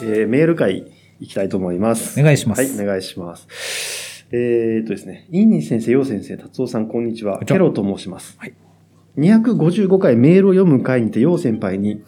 [0.00, 0.86] えーメール会
[1.20, 2.20] 行きたいと思います。
[2.20, 2.62] お願いします。
[2.62, 4.26] はい、お願いします。
[4.30, 7.34] えーっとですね、インニ先生、ヨウ先生、達夫さん、こんにちは。
[7.34, 8.36] こんにちはケロと申します。
[8.38, 8.54] はい
[9.16, 12.04] 255回メールを読む会にて、ヨウ先輩に、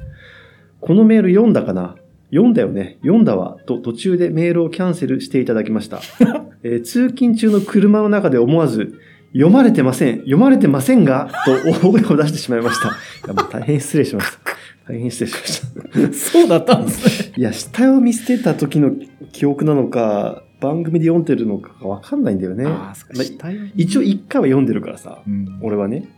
[0.80, 1.96] このメール読んだかな？
[2.30, 3.56] 読んだよね読んだわ。
[3.66, 6.00] と途中でメールをキャンセルしていただきました。
[6.62, 8.94] えー通勤中の車の中で思わず、
[9.32, 12.88] 読まれてません読まれてませんがと大声を出してしまいました。
[12.88, 12.92] い
[13.26, 14.49] やもう大変失礼しました。
[14.90, 16.12] 大変失礼しました。
[16.12, 17.34] そうだったんですね。
[17.36, 18.90] いや、下を見捨てた時の
[19.32, 22.66] 記憶なのか、番組で読んでるのかわかんないんだよね。
[22.66, 26.08] ああ、そっかまあ一応一回は読んでるからさ、うん俺はね。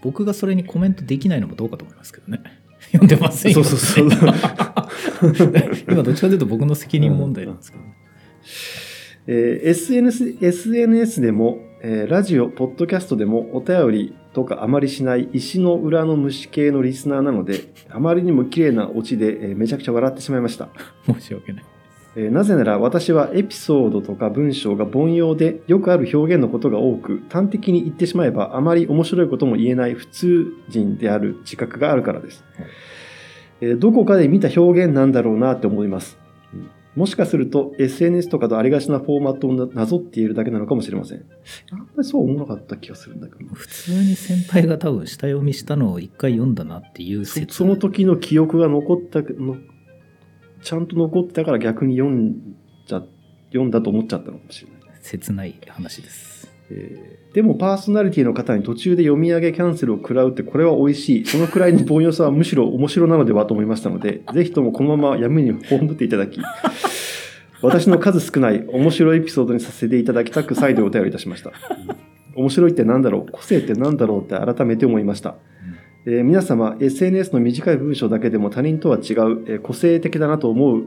[0.00, 2.40] 僕がそれにコメントできないのもどうかと思いますけどね。
[2.92, 3.62] 読んでませんよ。
[3.62, 4.32] そうそうそう
[5.90, 7.94] 今どっちかというと僕の責任問題なんですけどね。
[9.26, 20.68] えー SNS, SNS でも、えーラジオ、ポッドキャストでもお便りとかあまりしない石の裏の虫系のリスナーなので、あまりにも綺麗なオチで、えーめちゃくちゃ笑ってしまいました。
[21.06, 21.64] 申し訳ない。
[22.16, 32.44] えーなぜなら私はエピソードとか文章が凡庸でよくある表現のことが多く端的に言ってしまえばあまり面白いことも言えない普通人である自覚があるからです、
[33.62, 36.18] えーどこかで見た表現なんだろうなって思います
[36.94, 41.24] もしかすると SNS とかとありがちなフォーマットをなぞっているだけなのかもしれません。
[41.70, 49.56] あんまりそう思わなかった気がするんだけど普通に先輩が多分下読みしたのを一回読んだなっていうそ説その時の記憶が残ったの
[50.62, 53.02] ちゃんと残ってたから逆に読んじゃ
[53.48, 54.98] 読んだと思っちゃったのかもしれない。
[55.00, 56.41] 切ない話です。
[56.70, 61.24] えーでもパーソナリティの方に途中で読み上げキャンセルを食らうってこれは美味しい。
[61.24, 66.38] そのくらいの凡庸さはむしろ面白なのではと思いましたので、 ぜひともこのまま闇に葬っていただき、
[67.62, 71.52] 私の数少ない面白いエピソードにさせていただきたく再度お便りいたしました。
[72.34, 73.32] 面白いって何だろう？
[73.32, 75.36] 個性って何だろうって改めて思いました。
[76.04, 80.82] えー皆様、SNS の短い文章だけでも他人とは違う、えー個性的だなと思う、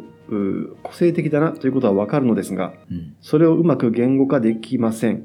[0.84, 5.24] 個性的だなということはわかるのですが、うんそれをうまく言語化できません。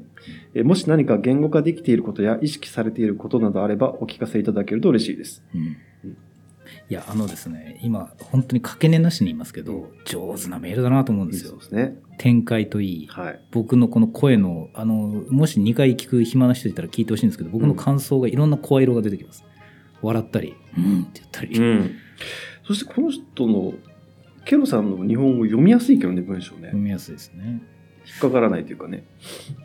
[0.53, 5.43] えーもし何か言語化できていることや意識されていることなどあればお聞かせいただけると嬉しいです。
[5.55, 5.77] うん
[6.89, 11.59] いや、あのですね、今、本当にかけねなしに言いますけど、上手なメールだなと思うんですよそう。
[11.59, 11.97] ですね。
[12.17, 13.41] 展開といい、はい。
[13.51, 14.95] 僕のこの声の、あの、
[15.29, 19.43] もし2回聞く暇な人いたら聞いてほしいんですけど、僕の感想がいろんな声色が出てきます。
[20.01, 21.57] 笑ったり、うんって言ったり。
[21.57, 21.91] うん。
[22.65, 23.73] そしてこの人の、
[24.45, 26.77] ケロさんの日本語読みやすいけどね、文章ね読。
[26.77, 27.61] みやすいですね。
[28.05, 29.05] 引っかからないというかね。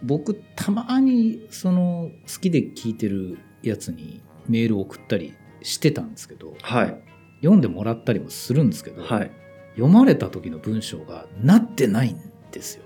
[0.03, 7.03] 僕、たまに、その、好きで聞いてるやつにメールを送ったりしてたんですけど、はい。
[7.41, 9.31] 読んでもらったりもするんですけど、はい。
[9.75, 12.21] 読まれた時の文章がなってないん
[12.51, 12.85] ですよ。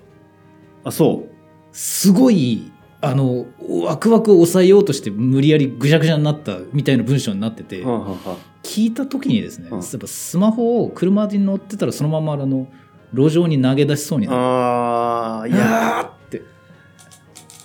[0.84, 1.30] あ、そう。
[1.72, 3.46] すごい、あの、
[3.84, 12.66] ワクワクを抑えようとして無理やりぐしゃぐしゃになったみたいな文章になってて、はあ、はあはあ、聞いた時にですね、うんやっぱスマホを車に乗ってたらそのままあの、
[13.12, 14.38] 路上に投げ出しそうになる。
[14.38, 16.42] あー、いいや、やーって。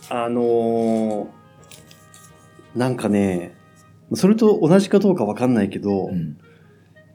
[0.10, 1.28] あのー、
[2.76, 3.56] なんかね、
[4.14, 6.38] それと同じかどうかわかんないけど、うん。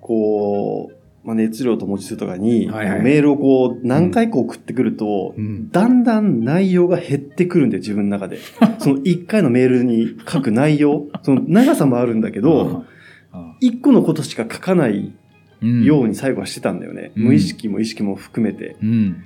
[0.01, 5.71] こう、まあ、熱量と文字数とかに、はいはいメールをこう、何回か送ってくると、うん。
[5.71, 8.39] だんだん内容が減ってくるんだよ、自分の中で。
[8.79, 12.85] その1回のメールに書く内容、その長さもあるんだけど、
[13.33, 15.15] あ1個のことしか書かないうん
[15.63, 17.13] ように最後はしてたんだよね。
[17.17, 18.77] うん無意識も意識も含めて。
[18.83, 19.25] うん。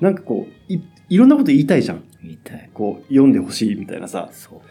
[0.00, 2.04] なんかこうい、いろんなこと言いたいじゃん。
[2.22, 2.70] 言いたい。
[2.72, 4.28] こう、読んでほしいみたいなさ。
[4.32, 4.62] そ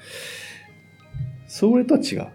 [1.47, 2.28] それとは違う。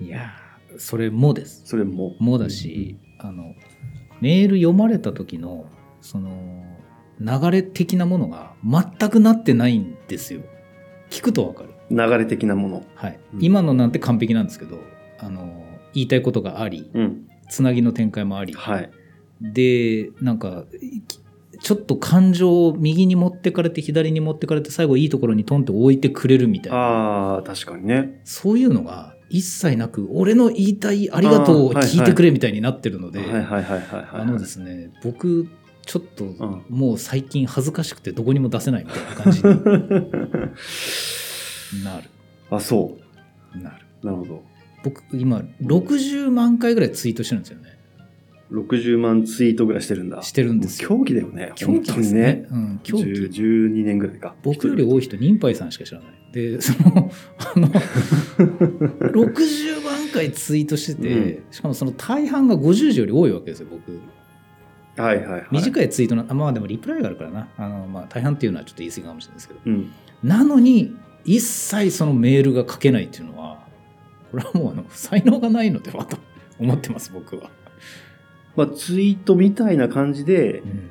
[0.00, 0.04] う。
[0.04, 1.62] いやーそれもです。
[1.64, 2.14] それも。
[2.18, 3.54] もだし、あの、
[4.20, 5.66] メール読まれた時の、
[6.00, 6.64] その、
[7.20, 10.42] 流れ的なものが全くなってないんですよ。
[11.10, 11.70] 聞くとわかる。
[11.90, 12.84] 流れ的なもの。
[12.94, 13.18] はい。
[13.34, 14.78] うん今のなんて完璧なんですけど、
[15.18, 15.62] あの、
[15.94, 17.25] 言いたいことがあり、うん。
[17.48, 18.90] つなぎの展開もあり、はい。
[19.40, 20.64] で、なんか、
[21.08, 21.20] き
[21.62, 26.78] ちょっと感情を右に持ってかれて、左に持ってかれて、最後いいところにトンって置いてくれるみたいな。
[26.78, 28.20] ああ、確かにね。
[28.24, 33.20] そういうのが一切なく、俺の言いたいありがとうを聞いてくれみたいになってるので。
[33.20, 35.48] あのですね、僕、
[35.86, 39.42] ちょっとんもう最近恥ずかしくてどこにも出せないみたいな感じ
[41.78, 42.10] になる。
[42.50, 42.96] あ、そ
[43.54, 43.76] なる。
[44.02, 44.06] う。
[44.06, 44.55] なるほど。
[44.86, 47.76] 僕、今、60万回ぐらいツイートしてるんですよね。
[48.52, 50.22] 60万ツイートぐらいしてるんだ。
[50.22, 50.90] してるんですよ。
[50.90, 51.50] 狂気だよね。
[51.56, 52.46] 狂気ですねね。。
[52.48, 53.02] うん、狂気。
[53.02, 54.36] 10 12年ぐらいか。
[54.44, 56.08] 僕より多い人、忍パイさんしか知らない。
[56.32, 63.90] で、 その、あの、60万回ツイートしてて、しかもその大半が50字より多いわけですよ、僕。
[65.02, 65.46] はいはいはい。
[65.50, 67.48] 短いツイートの、あまあでもリプライがあるからな。
[67.56, 69.60] あの、まあ大半っていうのはちょっと言い過ぎかもしれないですけど。
[69.66, 69.90] うん。
[70.22, 70.94] なのに、
[71.24, 73.65] 一切そのメールが書けないっていうのは、
[74.30, 76.18] これはもうあの、才能がないのではと
[76.58, 77.50] 思ってます、僕は。
[78.56, 80.90] まあ、ツイートみたいな感じで、うん。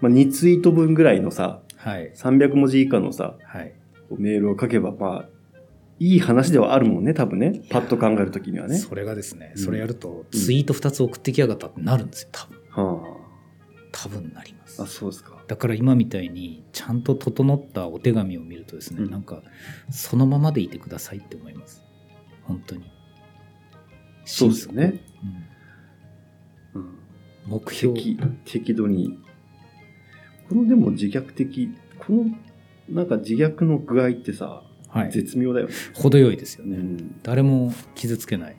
[0.00, 2.12] まあ、2ツイート分ぐらいのさ、はい。
[2.14, 3.72] 300文字以下のさ、はい。
[4.18, 5.28] メールを書けば、まあ、
[5.98, 7.62] いい話ではあるもんね、多分ね。
[7.70, 8.76] パッと考えるときにはね。
[8.76, 12.58] それがですね、うんそれやると、ツイート2つ送ってきやがったってなるんですよ、多分。
[12.84, 13.16] は
[13.92, 14.84] 多分なりますあ。
[14.84, 14.86] あ、。
[14.86, 15.42] そうですか。
[15.46, 19.42] だから今みたいに、ちゃんと整ったお手紙を見るとですね、うんなんか、
[19.90, 21.85] そのままでいてくださいって思います。
[22.46, 22.84] 本当に。
[24.24, 25.04] そうですよね。
[26.74, 26.98] うんうん。
[27.46, 27.94] 目標。
[27.94, 29.18] 適適度に。
[30.48, 32.24] このでも自虐的、この
[32.88, 35.10] なんか自虐の具合ってさ、はい。
[35.10, 35.74] 絶妙だよね。
[35.94, 36.76] 程よいですよね。
[36.76, 37.20] うん。
[37.22, 38.56] 誰も傷つけない。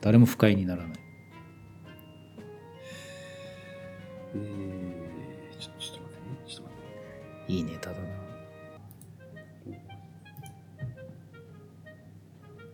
[0.00, 0.98] 誰も不快にならない。
[4.34, 6.36] えー、ちょちょっと待ってね。
[6.46, 6.74] ちょっと待
[7.44, 7.52] って。
[7.52, 8.07] いいネタだな。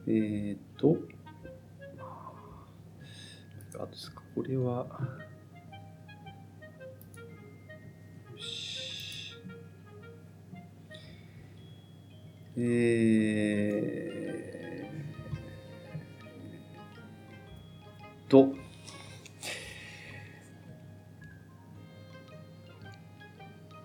[0.07, 0.99] えーっと、
[3.77, 4.87] あとですか、これは、
[8.33, 9.35] よし。
[12.57, 18.55] えーと、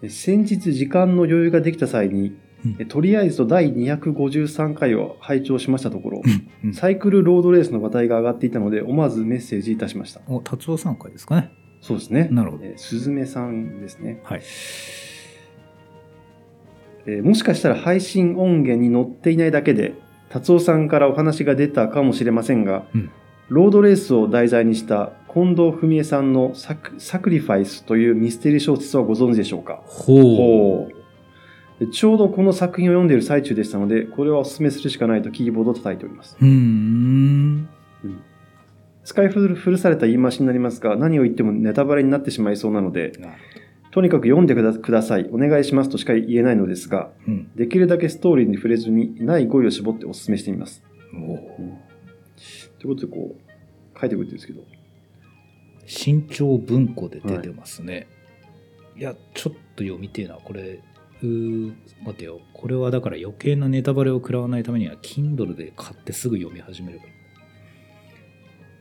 [0.09, 6.21] 先日時間の余裕ができた際に、うんえとりあえずと第253回を拝聴しましたところ、
[6.63, 10.21] うんサイクルロードレースの話題が上がっていたので、思わずメッセージいたしました。
[10.27, 11.51] お、達夫さん会ですかね。
[11.81, 12.27] そうですね。
[12.31, 14.19] なるほどえーすずめさんですね。
[14.23, 14.41] はい。
[17.05, 19.93] えーもしかしたら配信音源に載っていないだけで、
[20.29, 23.09] 達夫さんからお話が出たかもしれませんが、うん
[23.47, 29.81] ロードレースを題材にした近藤文江さんのサクサクリファイスというミステリー小説はご存知でしょうか？
[29.87, 30.98] ほほう
[31.79, 36.35] でちょうどこの作品を読んでいる最中でしたので、これはお勧めするしかないとキーボードを叩いております。
[36.39, 36.45] う。
[36.45, 37.69] ん。
[39.05, 43.13] 使い古古された言い回しになりますが、何を言ってもネタバレになってしまいそうなので、
[43.91, 47.09] とにかく読んでください、お願いしますとしか言えないのですが。
[47.27, 47.51] うん。
[47.55, 50.83] できるだけストーリーに触れずに、ない語彙を絞ってお勧めしてみます。
[51.13, 51.37] お
[52.77, 54.61] ということで、こう、書いてくれてるんですけど、
[55.87, 58.07] 新潮文庫で出てますね。
[58.95, 60.35] い、や、ちょっと読みてえな。
[60.35, 60.81] これ、
[61.25, 62.41] 待てよ。
[62.53, 67.11] これはだから余計なネタバレを食らわないためには、Kindle で買ってすぐ読み始めればいい。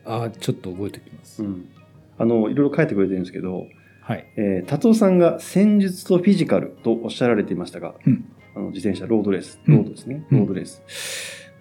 [0.05, 1.43] ああ、ちょっと覚えておきます。
[1.43, 1.69] うん。
[2.17, 3.67] あの、いろいろ書いてくれてるんですけど、
[4.00, 4.26] はい。
[4.37, 8.25] えー、達夫さんが戦術とフィジカルとおっしゃられていましたが、うん
[8.56, 10.82] あの自転車、ロードレース、うんロードですね、うんロードレース。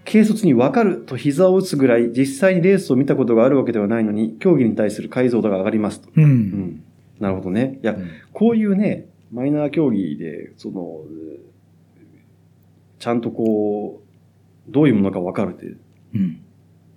[0.06, 6.10] 軽率に分かると膝を打つぐらい、実際にレースを見たことがあるわけではないのに、競技に対する解像度が上がりますと。
[6.16, 6.24] うん。
[6.24, 6.84] うん。
[7.20, 7.80] なるほどね。
[7.84, 11.02] いや、うんこういうね、マイナー競技で、その、
[13.00, 14.02] ちゃんとこ
[14.68, 15.78] う、どういうものか分かるって、
[16.16, 16.42] うん。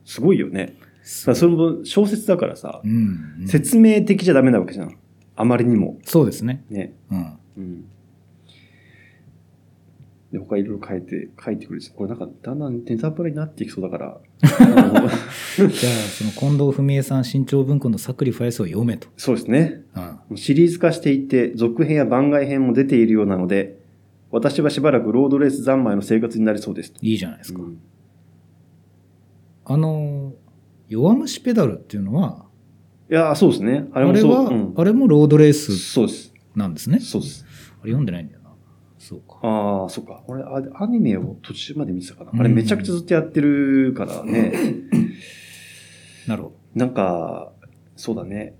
[0.04, 0.76] すごいよね。
[1.02, 3.40] それも小説だからさう、ん。
[3.40, 4.96] うん説明的じゃダメなわけじゃん。
[5.36, 5.98] あまりにも。
[6.04, 6.64] そうですね。
[6.70, 6.94] ね。
[7.10, 7.38] うん。
[7.56, 7.84] うん。
[10.32, 14.20] で、他いろいろ書いて、書いてくれて、これなんかだんだんネタバレになっていきそうだから、
[15.56, 19.08] じゃあ、その近藤文江さん新潮文庫のサクリファイスを読めと。
[19.16, 19.82] そうですね。
[20.30, 20.36] うん。
[20.36, 23.78] シリーズ化していて、続編や番外編も出ているようなので、
[24.30, 27.04] 私はしばらくロードレース三昧の生活になりそうですと。
[27.04, 27.60] いいじゃないですか。
[27.62, 27.78] うん
[29.66, 30.32] あの、
[30.88, 32.44] 弱虫ペダルっていうのは、
[33.08, 33.86] いやー、そうですね。
[33.92, 34.30] ああれもそう。
[34.30, 36.32] れは、うんあれもロードレースそうです。
[36.56, 36.98] なんですね。
[36.98, 37.44] そうです。
[37.80, 38.39] あれ読んでないんだよな。
[39.10, 39.40] そうか。
[39.42, 40.22] ああ、そっか。
[40.28, 42.30] 俺、あアニメを途中まで見てたかな。
[42.32, 44.52] うんあれめちゃくちゃずっとやってるからね。
[46.28, 47.50] なるほなんか、
[47.96, 48.54] そうだね。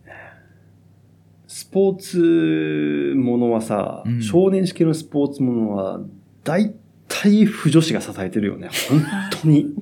[1.46, 6.00] スポーツものはさ、うん少年式のスポーツものは、
[6.42, 6.74] 大
[7.06, 8.70] 体不女子が支えてるよね。
[8.88, 9.04] 本
[9.42, 9.76] 当に。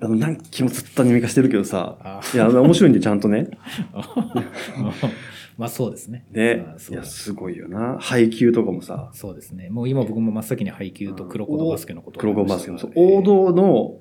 [0.00, 1.98] あの、何気もつったにめかしてるけどさ。
[2.00, 3.50] あいや、面白いんで、ちゃんとね。
[5.56, 6.26] まあそうですね。
[6.30, 6.78] ねあ。
[6.78, 7.96] そうだいや、すごいよな。
[7.98, 9.10] 配球とかもさ。
[9.14, 9.70] そうですね。
[9.70, 13.04] もう今僕も真っ先に配球と黒子のバスケのことを黒子思いましたバスケもそう。
[13.04, 13.98] えー王道の、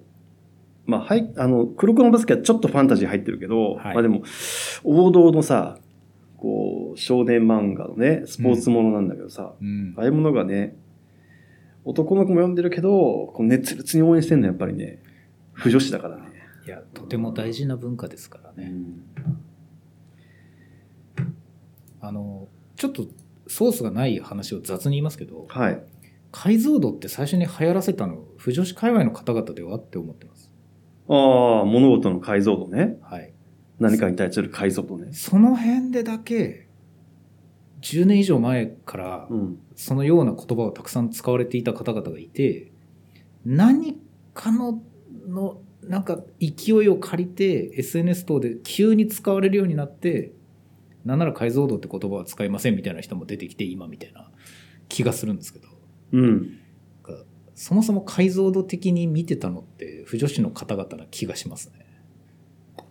[0.86, 4.24] まあ、はい、あの、黒子のバスケはちょっとファンタジー入ってるけど、はいまあでも、
[4.84, 5.80] 王道のさ、
[6.38, 10.76] こう、少年漫画のね、スポーツものなんだけどさ、うんああいうものがね、
[11.86, 15.02] 男の子も読んでるけど、こう熱烈に応援してんのはやっぱりね、
[15.54, 16.24] 不女子だからね。
[16.68, 18.72] いや、とても大事な文化ですからね。
[18.72, 19.45] うん
[22.08, 23.08] あの、ちょっと
[23.48, 25.82] ソースがない話を雑に言いますけど、はい。
[26.32, 30.52] 解像度って最初に流行らせたの、不女子界隈の方々ではって思ってます。
[31.08, 32.98] ああ、物事の解像度ね。
[33.02, 33.34] はい。
[33.80, 35.14] 何かに対する解像度ね。
[35.14, 36.68] その辺でだけ、
[37.82, 39.60] 10年以上前からう、ん。
[39.76, 42.72] そのような言葉をたくさん使われていた方々がいて、
[43.46, 43.98] 何
[44.34, 44.82] かの、
[45.28, 50.34] の、なんか勢いを借りて SNS 等で急に使われるようになって
[51.06, 54.30] なんなら解像度って言葉は使いませんみたいな人も出てきて今みたいな
[54.90, 55.68] 気がするんですけど
[56.14, 56.60] うん。
[57.54, 61.86] そもそも解像度的に見てたのって不女子の方々な気がしますね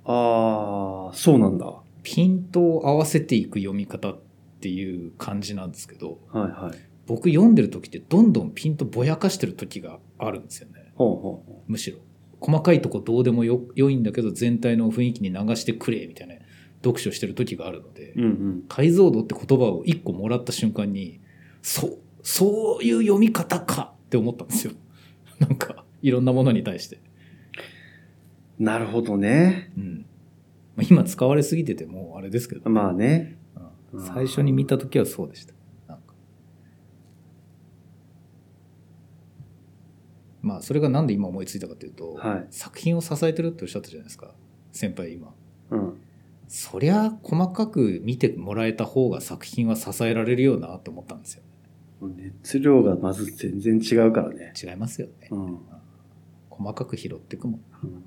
[0.07, 1.67] ああ、そうなんだ。
[1.67, 4.19] はピントを合わせていく読み方っ
[4.61, 6.79] ていう感じなんですけどいはい。
[7.07, 11.99] 僕読んでる時ってどんどんピントぼやかしてる時があるんですよねほうほうほむしろ
[12.41, 16.35] 細かいとこどうでもよ良いんだけど全体の雰囲気に流してくれみたいな
[16.85, 18.21] 読書してる時があるので、う。
[18.21, 18.65] うんうん。
[18.69, 21.21] 解像度って言葉を一個もらった瞬間に
[21.63, 24.73] そうそういう読み方かって思ったんですよ
[25.41, 26.99] なんかいろんなものに対して、
[28.59, 29.73] なるほどね。
[29.77, 30.07] うん
[30.77, 33.39] まあ、今使われすぎててもうあれですけど、まあね。
[33.39, 33.45] うん
[34.01, 35.55] 最初に見た時はそうでした
[35.87, 36.15] なんか
[40.43, 44.35] まあそれがなんで今思いついたかというと、はい作品を支えてるっておっしゃったじゃないですか
[44.73, 45.33] 先輩今
[45.71, 46.01] うん。
[46.49, 51.49] そりゃ細かく見てもらえた方が作品は支えられるよなって思ったんですよね
[52.43, 54.53] 熱量がまず全然違うからね。
[54.63, 55.59] 違いますよね、うん。
[56.51, 58.05] 細かく拾っていくもんうん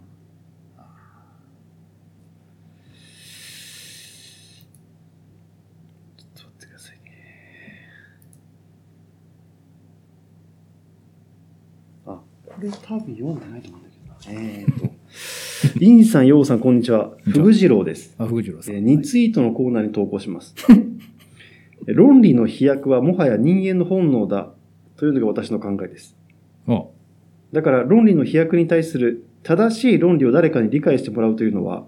[6.17, 7.01] ちょっと待ってくださいね。
[12.05, 13.86] あ、これ多分読んでないと思う
[14.29, 14.89] えーと。
[15.79, 17.11] インさん、ヨウさん、こんにちは。
[17.23, 18.13] フグジロウです。
[18.17, 20.53] あ福次郎さん、えー2ツイートのコーナーに投稿します。
[21.87, 24.53] え論理の飛躍はもはや人間の本能だ
[24.97, 26.17] というのが私の考えです。
[26.67, 26.85] あ
[27.53, 31.87] だから論理の飛躍に対する正しい論理を誰かに理解してもらうというのは、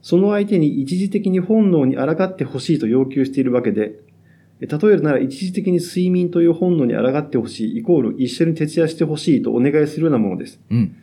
[0.00, 4.00] その相手に一時的に本能に抗ってほしいと要求しているわけで、
[4.60, 10.58] え例えるなら一時的に睡眠という本能に抗ってほしいイコール一緒に徹夜してほしいとお願いするようなものです。
[10.70, 10.96] うん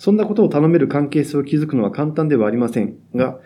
[0.00, 3.38] そんなことを頼める関係性を築くのは簡単ではありませんが、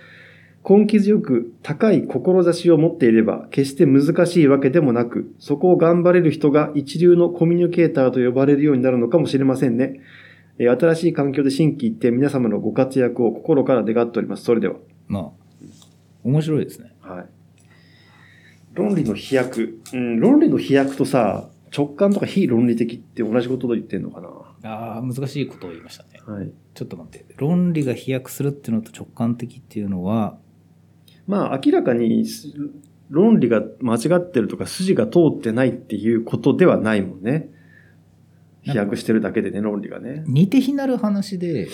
[0.67, 10.01] 根気強く高い志を持っていれば決して難しいわけでもなく、そこを頑張れる人が一流のコミュニケーターと呼ばれるようになるのかもしれませんね。
[10.59, 14.45] えー新しい環境で新規一転皆様のご活躍を心から願っております。
[14.45, 14.77] それでは。
[15.09, 15.31] まあ
[16.23, 17.27] 面白いですねはい。
[18.75, 19.81] 論理の飛躍。
[19.93, 24.54] うん、論理の飛躍とさ、直感とか非論理的って同じことと言ってんのかな？
[24.65, 26.53] ああ難しいことを言いましたねはい。
[26.75, 30.39] ちょっと待って論理が飛躍するっていうのと直感的っていうのは
[31.27, 32.49] まあ明らかにす
[33.11, 37.51] 論理が間違ってるとか筋が通ってないっていうことではないもんね。
[38.63, 40.25] 飛躍してるだけでね、論理がね。
[40.27, 41.69] 似て非なる話で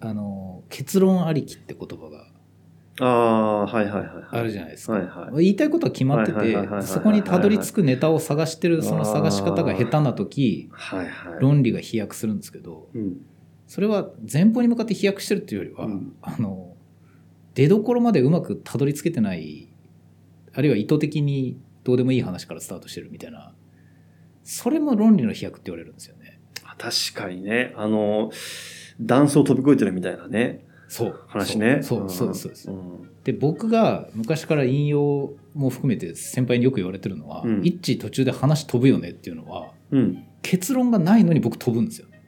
[0.00, 2.26] あの結論ありきって言葉が
[2.98, 4.24] ああ、はいはいはいはい。
[4.30, 5.44] あるじゃないですか、はいはい。
[5.44, 11.40] 言いたいことは決まっててそこにたどり着くネタを探してるその探し方が下手な時はいはい。
[11.40, 13.16] 論理が飛躍するんですけどうん。
[13.66, 16.66] それは前方に向かって飛躍してるっていうよりは、うんあの
[17.52, 19.68] 出どころまでうまくたどり着けてない
[20.54, 23.52] あるいは意図的にどうでもいい話からスタートしてるみたいな
[24.44, 26.40] それも論理の飛躍って言われるんですよね
[26.80, 28.32] 確かにね、あの、
[28.98, 31.20] ダンスを飛び越えてるみたいなね、そう。
[31.28, 31.78] 話ね。
[31.82, 32.10] そう。
[32.10, 32.28] そう。
[32.28, 32.40] です。
[32.40, 32.70] そうです。
[32.70, 32.74] ん。
[33.22, 37.60] で僕が昔から引用も含めて先輩によく言われてるのは、うん。
[37.64, 40.26] 一致途中で話飛ぶよねっていうのはうん。
[40.42, 42.08] 結論がないのに僕飛ぶんですよ。
[42.08, 42.20] ね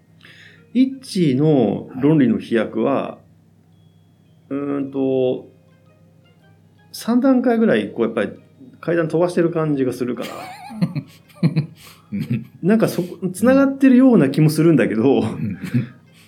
[0.74, 3.18] 一致の論理の飛躍は、
[4.48, 5.50] うーんと、
[6.92, 8.30] 3段階ぐらい、こうやっぱり
[8.80, 10.28] 階段飛ばしてる感じがするから、
[12.12, 12.46] うん。
[12.62, 15.24] なんかそこ、繋がってるような気もするんだけど、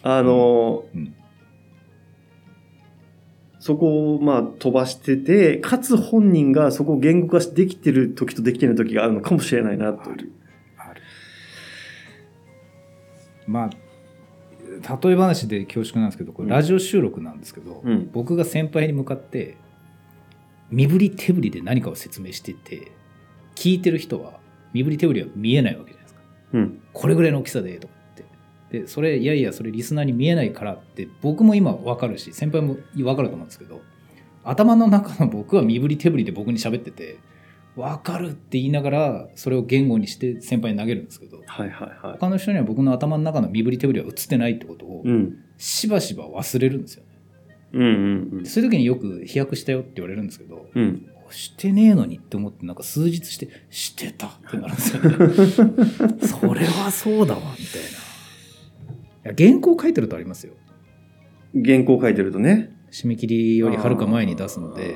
[0.02, 1.14] あの、うん
[3.64, 10.10] そこをまあ飛ばしてて、かつ本人がそこを言語化できてる時とできてない時があるのかもしれないなと
[13.46, 13.70] まあ
[15.00, 18.10] 例え話で恐縮なんですけどこれうんラジオ収録なんですけど、うん。
[18.12, 19.56] 僕が先輩に向かって
[20.70, 22.92] 身振り手振りで何かを説明してて
[23.54, 24.40] 聞いてる人は
[24.74, 26.20] 身振り手振りは見えないわけじゃないですか。
[26.52, 26.82] うん。
[26.92, 27.93] これぐらいの大きさでとか
[28.80, 33.80] でそれいやいやそれリスナーに見えないからって僕も今分かるし先輩も分かると思うんですけど
[34.42, 37.18] 頭の中の 僕は身振り手振りで僕に喋ってて
[37.76, 42.18] 分かるって言いながらそれを言語にして先輩に投げるんですけどはいはいはい。
[42.18, 45.36] 他の人には僕の頭の中の身振り手振りは映ってないってことをうん。
[45.56, 47.08] しばしば忘れるんですよね
[47.72, 48.46] うんうんうん。
[48.46, 51.06] そういう時によく飛躍したよって言われるんですけどうん。
[51.30, 55.10] してねえのにって思ってなんか数日してしてたってなるんですよね
[56.26, 58.03] それはそうだわみたいな
[59.24, 60.54] 原稿書いてるとありますよ
[61.54, 62.70] 原稿書いてるとね。
[62.90, 64.94] 締め切りよりはるか前に出すので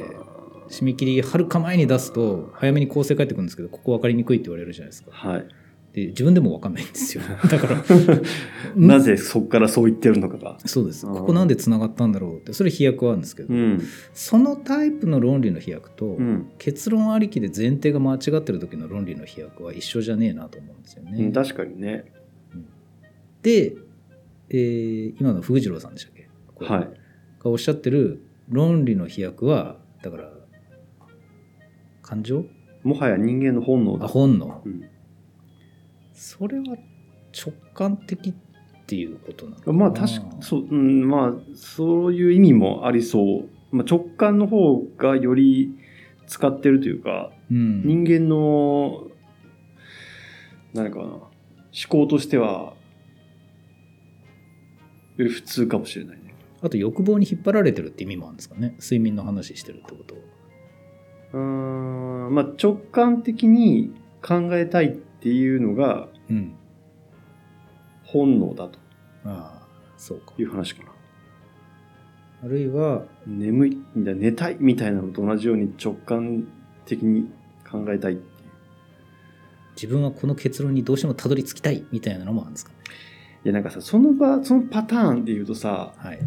[0.69, 5.49] 締め切りはるか前に出すと早めに構成返ってくるんですけどここ分かりにくいって言われるじゃないですかはい。
[5.93, 7.83] で自分でも分かんないんですよ だから
[8.77, 10.59] なぜそこからそう言ってるのかが。
[10.65, 13.81] そうですうんここなんでつながったんだろうってそれ飛躍はあるんですけど、うん。
[14.13, 16.47] そのタイプの論理の飛躍と、うん。
[16.59, 21.13] 結論ありきで前提が間違ってる時の論理の飛躍は一緒じゃねえなと思うんですよね。
[21.19, 22.05] うん確かにね。
[23.43, 23.75] で、
[24.51, 26.29] えー今の藤次郎さんでしたっけ？
[26.65, 26.85] はい。
[26.85, 30.31] がおっしゃってる論理の飛躍はだから
[32.03, 32.45] 感情？
[32.83, 34.09] もはや人間の本能あだ。
[34.09, 34.63] 本能。
[34.65, 34.89] うん。
[36.13, 38.35] それは直感的っ
[38.87, 43.49] ていうことなのまあ確かそう、うん、まあそういう意味もありそう。
[43.71, 45.79] まあ、直感の方がより
[46.27, 49.09] 使ってるというか、うん、人間の
[50.73, 51.29] 何かな思
[51.91, 52.73] 考としては
[55.19, 56.35] より普通かもしれないね。
[56.63, 58.75] あと欲望に引っ張られてるって意味もあるんですかね。
[58.81, 60.15] 睡眠の話してるってこと。
[61.35, 62.35] うーん。
[62.35, 66.55] まあ直感的に考えたいっていうのがうん。
[68.05, 68.79] 本能だと。
[69.25, 70.33] ああそうか。
[70.39, 70.93] いう話かな。
[72.45, 76.47] あるいは眠いんだ寝たいみたいなのと同じように直感
[76.87, 77.29] 的に
[77.69, 78.49] 考えたいっていう。
[79.75, 82.79] 自分はこの結論にどうしてもたどり着きたいみたいなのもあるんですかね
[83.45, 86.19] いやなんかさその場そのパターンで言うとさはい。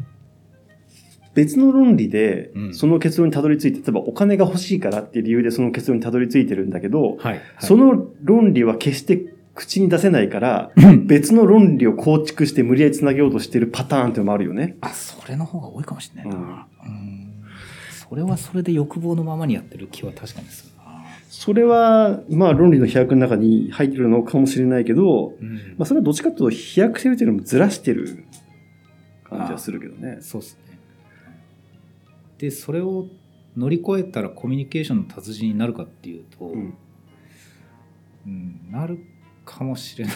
[1.33, 2.73] 別の論理でうん。
[2.73, 14.75] その結論にたどり着いて、例えばお金が欲しいからっていう理由でその結論にたどり着いてるんだけど、はい、その論理は決して口に出せないから、の別の論理を構築して無理やりつなげようとしてるパターンっていうのもあるよね。
[14.81, 16.41] あそれの方が多いかもしれないな、うん。
[16.41, 17.33] うん。
[18.09, 20.70] それはそれで欲望のままにやってる気は確かにする。
[20.70, 20.70] な、
[21.33, 25.75] それは、まあ論理の飛躍の中に入ってるのかもしれないけど、うん。
[25.77, 28.25] まあそれはどっちかというと飛躍してるっていうのもずらしてる
[29.23, 30.17] 感じはするけどね。
[30.19, 30.79] そうですね。
[32.37, 33.07] でそれを
[33.55, 36.77] 乗り越えたらコミュニケーションの達人になるかっていうと、うん。
[38.27, 38.99] うんなる
[39.45, 40.15] かもしれない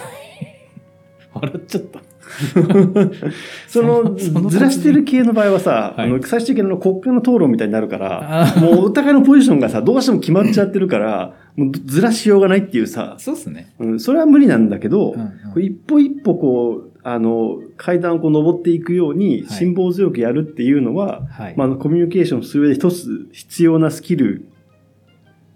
[1.35, 2.01] 笑っちゃった。
[3.67, 6.07] そのずらしてる系の場合はさ、はい。
[6.07, 15.21] あの最終的にあの国家の討論みたいになるから、もうお互いのポジションがさ、どうしても決まっちゃってるから、もうずらしようがないっていうさ、そうっすね、うん、それは無理なんだけど、うん
[15.55, 15.63] うん。
[15.63, 19.49] 一歩一歩こう、あの、階段をこう登っていくようにはい。
[19.49, 21.53] 辛抱強くやるっていうのは、はい。
[21.55, 24.47] まあコミュニケーションする上で一つ必要なスキル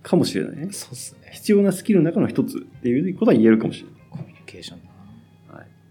[0.04, 0.67] かもしれないね。
[0.71, 1.32] そうっすね。
[1.34, 3.93] 必要なスキルの中の一つっていうことは言えるかもしれない。
[4.12, 4.88] コミュニケーション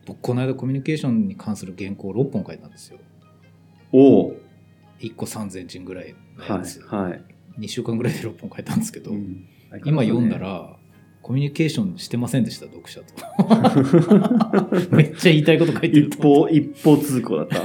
[0.09, 2.99] 僕この間コミュニケーションに関する原稿を6本書いたんですよ。
[3.93, 4.37] おお。
[5.01, 7.23] 1個3000字ぐらいのはやつ、い、はい。
[7.61, 9.47] 2週間ぐらいで6本書いたんですけど、うん。
[9.85, 10.77] 今読んだ、ら
[11.21, 13.15] コミュニケーションしてませんでした読者と。
[14.97, 17.61] めっちゃ言いたいこと書いてる一方、一方通行だった。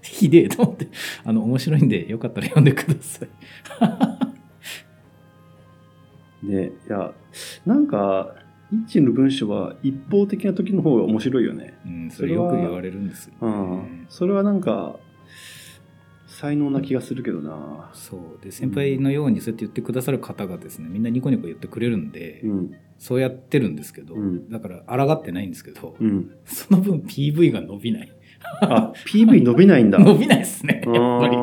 [0.00, 0.88] ひでえと思って。
[1.24, 3.28] あの面白いんでよかったら読んでください。
[6.48, 7.12] ね、いや、
[7.66, 8.34] なんか、
[8.86, 11.74] 一の文章は一方的な時の方が面白いよね。
[11.86, 14.06] うんそれよく言われるんですよ、うん。
[14.08, 14.96] それはなんか、
[16.26, 17.90] 才能な気がするけどな。
[17.94, 22.74] そうで先輩のようにそうやって言ってくださる方がですねみんなニコニコ言ってくれるんで、うん。
[22.98, 26.36] そうやってるんですけど、うんだから抗ってないんですけど、うん。
[26.44, 28.12] その分 PV が伸びない
[28.60, 29.98] あ、PV 伸びないんだ。
[30.02, 31.36] 伸びないですねやっぱり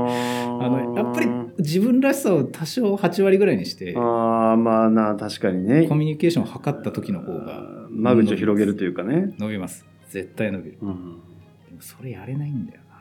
[0.70, 1.28] のやっぱり
[1.60, 5.96] 自分らしさを多少8割ぐらいにしてああ、まあな、確かにねコ。
[5.96, 9.34] ミュニケーションを図った時の方が間口を広げるというかね。
[9.38, 11.22] 伸びます絶対伸びるうん。
[11.70, 12.92] でもそれやれないんだよな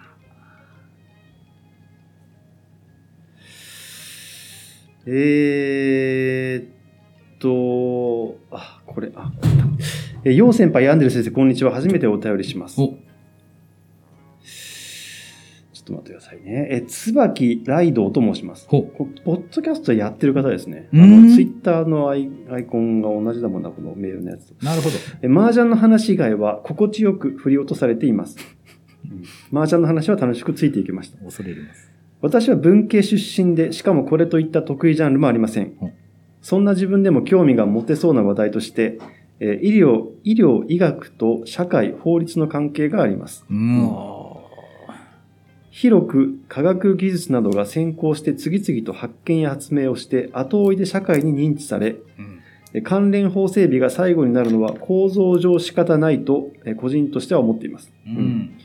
[5.06, 9.32] えーっと、あ、これ、あ、
[10.24, 11.72] えー、よう先輩、アンデル先生、こんにちは。
[11.72, 12.76] 初めてお便りします。
[12.76, 12.96] ちょおっ
[15.84, 16.68] と待ってさいね。
[16.70, 18.66] えー、椿ライドウと申します。
[18.68, 20.88] ポッドキャストやってる方ですね。
[20.94, 24.64] あうんの、ツイッターのアイアイコンが同じだもんな、このメールのやつと。
[24.64, 28.36] なるほどえー、麻雀の話以外は心地よく振り落とされています。
[29.04, 31.18] うん麻雀の話は楽しくついていきました。
[31.24, 31.90] 恐れ入ります
[32.20, 35.92] 私は文系出身で、しかもこれといった得意ジャンルもありませんうん。
[36.42, 38.98] そんな自分でも興味が持てそうな話題として、
[39.40, 43.44] えー医療、医療、医学と社会、法律の関係があります。
[43.50, 44.19] うん
[45.70, 52.40] 広く科学技術などが先行して次々と発見や発明をして後追いで社会に認知され、うん。
[52.72, 57.92] え関連法整備が最後になるのは構造上仕方ないとえ個人としては思っています。
[58.06, 58.56] うん。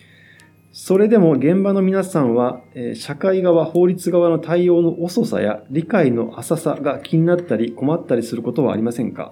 [0.72, 9.32] それでも現場の皆さんは、えー社会側、法律側の対応の遅さや理解の浅さが気になったり困ったりすることはありませんか、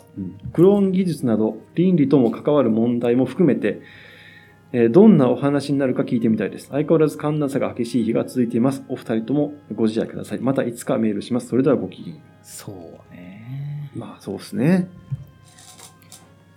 [0.54, 4.13] クローン技術など倫理とも関わる問題も含めて、えー
[4.90, 6.70] どんなお話になるか聞いてみたいです。
[6.70, 8.84] 相変わらず寒暖差が激しい日が続いています。
[8.90, 10.40] お二人ともご自愛ください。
[10.40, 11.48] またいつかメールします。
[11.48, 14.00] それではごきげんよそうねう。
[14.00, 14.90] まあそうですね。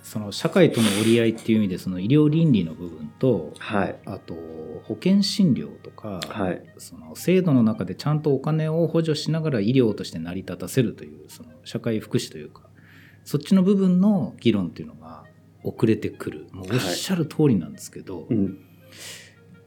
[0.02, 3.96] その社会との折り合いっていう意味でその医療倫理の部分とはい。
[4.06, 4.34] あと
[4.84, 6.62] 保険診療とか、はい。
[6.78, 12.62] その制度の中でちゃんとお金を補助しながら医療として成り立たせるというその社会福祉というか
[13.24, 15.25] そっちの部分の議論っていうのが
[15.66, 18.58] 遅れてくるもうおっしゃる通りなんですけど、うん。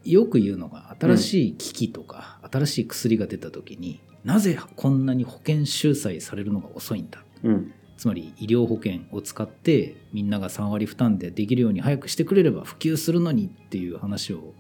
[0.05, 7.23] よく言うのが新しい機器とか、新しい薬が出た時になぜこんなに保険収載されるのが遅いんだ？
[7.43, 7.73] うん。
[7.97, 14.53] つまり医療保険を使ってみんなが3割負担でできるように早くしてくれれば普及するのにっていう話を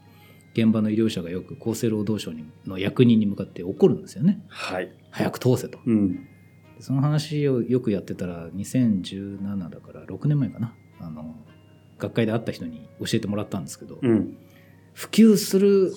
[0.51, 4.91] 現場の医療者がよく厚生労働省にの役人に向かって怒るんですよねはい。
[5.09, 6.27] 早く通せとうん。
[6.81, 11.35] その話をよくやってたら2017だから6年前かなあの
[11.97, 14.37] 学会で会った人に教えてもらったんですけど、うん。
[14.93, 15.93] 普及する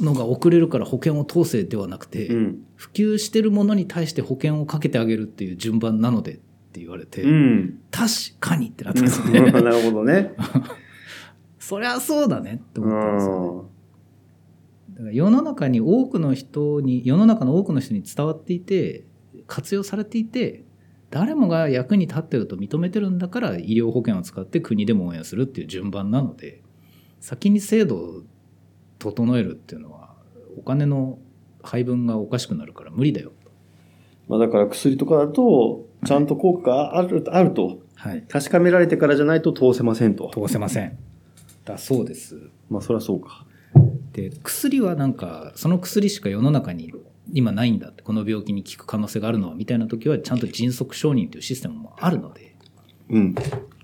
[0.00, 2.64] のが遅れるから保険を通せではなくて、うん。
[2.76, 6.36] 普及してるものに対して保険をかけてあげるっていう順番なのでっ
[6.72, 7.80] て言われて、うん。
[7.90, 8.10] 確
[8.40, 9.52] かにってなったんですよね。
[9.52, 10.34] なるほどね。
[11.58, 13.68] そりゃそうだねってう思ったんですよ
[14.88, 14.92] ね。
[14.92, 14.94] ん。
[14.94, 19.06] だから世の中に多くの人に世の中の多くの人に伝わっていて
[19.46, 20.64] 活用されていて
[21.12, 26.62] 誰もが役に立ってると認めてるんだから医療保険を使って国でも応援するっていう順番なので
[27.20, 28.22] 先に制度を
[28.98, 30.14] 整えるっていうのは
[30.58, 31.18] お金の
[31.62, 33.32] 配分がおかしくなるから無理だよ。
[34.28, 38.22] まあだから薬とかだと、ちゃんと効果がある、あると、はい。
[38.22, 40.30] 確かめられてからじゃないと通せませんと。
[40.32, 40.98] 通せません。
[41.64, 42.50] だそうです。
[42.68, 43.46] まあそりゃそうか。
[44.12, 46.92] で薬はなんかその薬しか世の中に
[47.32, 52.56] 今ないんだってこの病気に効く可能性があるのはみたいな時はちゃんと迅速承認というシステムもあるので
[53.10, 53.34] うん。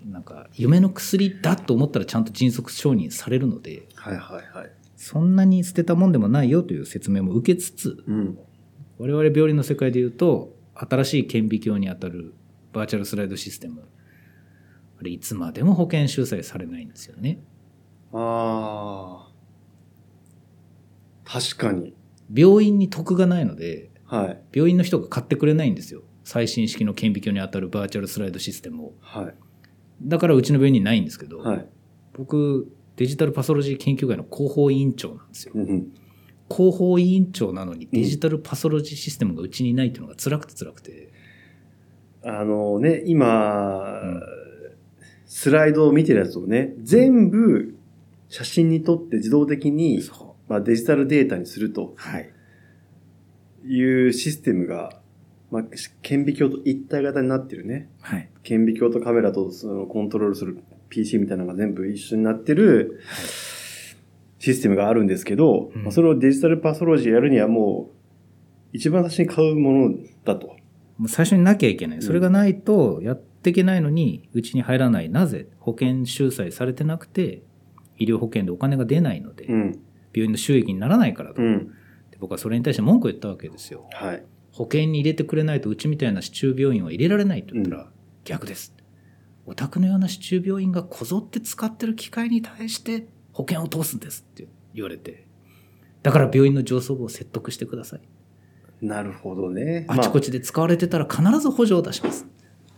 [0.06, 4.70] なんか夢の薬だと思ったらちゃんと迅速承認されるのではいはいはい。
[4.96, 8.38] そんなに捨てたもんでもないよという説明も受けつつうん。
[8.98, 12.34] 我々病理の世界でいうと新しい顕微鏡にあたる
[12.72, 13.88] バーチャルスライドシステム
[15.00, 17.38] あれいつまでも保険収載されないんですよね
[18.12, 19.28] ああ。
[21.24, 21.94] 確かに。
[22.32, 24.42] 病院に得がないのではい。
[24.52, 29.34] 病院の人が買ってくれないんですよ最新式の顕微鏡にあたるバーチャルスライドシステムをはい。
[30.02, 31.66] だからうちの病院にないんですけど、はい。
[32.14, 35.92] 僕デジタルパソロジー研究会の広報委員長なんですようん。
[36.50, 41.12] 広報委員長なのにデジタルパソロジーシステムがうちにないっていうのが辛くて辛くて、
[42.24, 44.20] あのね、今、ん
[45.26, 47.76] スライドを見てるやつをね、全部
[48.28, 51.94] 写真に撮って自動的に、そまあ、デジタルデータにすると
[53.64, 53.70] い。
[53.70, 55.00] いうシステムが、
[55.50, 55.64] まあ、
[56.02, 57.90] 顕微鏡と一体型になってるね。
[58.00, 58.28] はい。
[58.42, 63.00] 顕微鏡とカメラとそのコントロールする PC みたいなのが全部一緒になってる
[64.38, 65.82] システムがあるんですけど、うん。
[65.84, 67.96] まあそれをデジタルパソロジーやるにはもう
[68.72, 70.56] 一番最初に買うものだと。
[70.98, 71.98] もう最初になきゃいけない。
[71.98, 72.02] ん。
[72.02, 75.10] それがないとやっていけないのにうちに入らない。
[75.10, 75.48] なぜ？
[75.58, 77.42] 保険収載されてなくて
[77.98, 79.80] 医療保険でお金が出ないので、うん。
[80.12, 81.68] 病院の収益にならないからと、うん。
[82.10, 83.88] で僕はそれに対して文句を言ったわけですよ。
[83.92, 84.22] はい。
[84.52, 87.86] 保険に入れてくれないとうちみたいな市中病院は入れられないと言ったら、
[88.24, 88.74] 逆です。
[89.46, 95.26] お宅のような市中病院がこぞって使ってる機械に対して保険を通すんですって言われて
[96.02, 98.00] だから病院の上層部を説得してください。
[98.84, 99.86] なるほどね。
[99.88, 99.98] あ。
[99.98, 102.26] ちこちで使われてたら必ず補助を出します、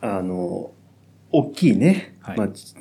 [0.01, 0.71] まあ、あの、
[1.33, 2.17] 大きいね。
[2.21, 2.39] はい。
[2.39, 2.75] まあ、ち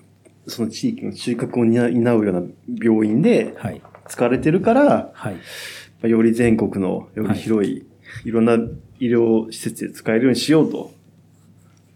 [0.47, 2.47] その地域の中核を担う担うような
[2.81, 5.39] 病院ではい使われてるから、はいま
[6.03, 7.85] あより全国のより広い、
[8.25, 8.53] い、ろんな
[8.99, 10.93] 医療施設で使えるようにしようと。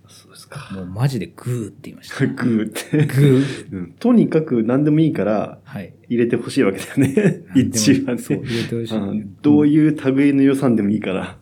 [0.08, 0.70] そうですか。
[0.74, 3.06] もうマジでグーって言いました グーって。
[3.06, 7.44] グーうんとにかく何でもいいからはい入れてほしいわけだよね。
[7.56, 8.22] 一番ね。
[8.22, 11.38] そう入れてほしい、うんどういう類の予算でもいいから。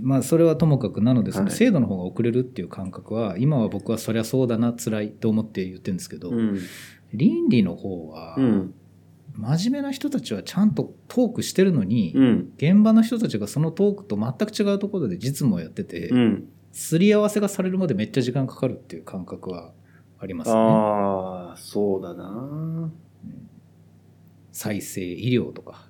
[0.00, 6.58] まあそれはともかくなのではい制度の方が遅れるっていう感覚は今は僕はそりゃそうだな辛いと思って言ってるんですけど、ん。
[7.12, 8.74] 倫理の方はうん。
[9.36, 12.52] 真面目な人たちはちゃんとトークしてるのに、うん。
[12.56, 16.48] 現場の人たちがそのトークと全く違うところで実務をやってて、うん。
[16.72, 19.72] すり合わせがされるまでめっちゃ時間かかるっていう感覚は
[20.20, 20.56] ありますね。
[20.56, 22.90] ああ、そうだな。
[24.52, 25.88] 再生医療とか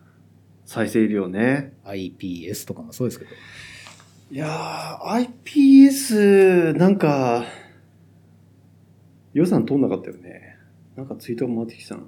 [0.64, 1.74] 再生医療ね。
[1.85, 3.30] iPS とかもそうですけど
[4.30, 7.44] いやー、iPS、なんか、
[9.35, 10.57] 予算通んなかったよね。
[10.96, 12.02] なんかツイートが回ってきたな。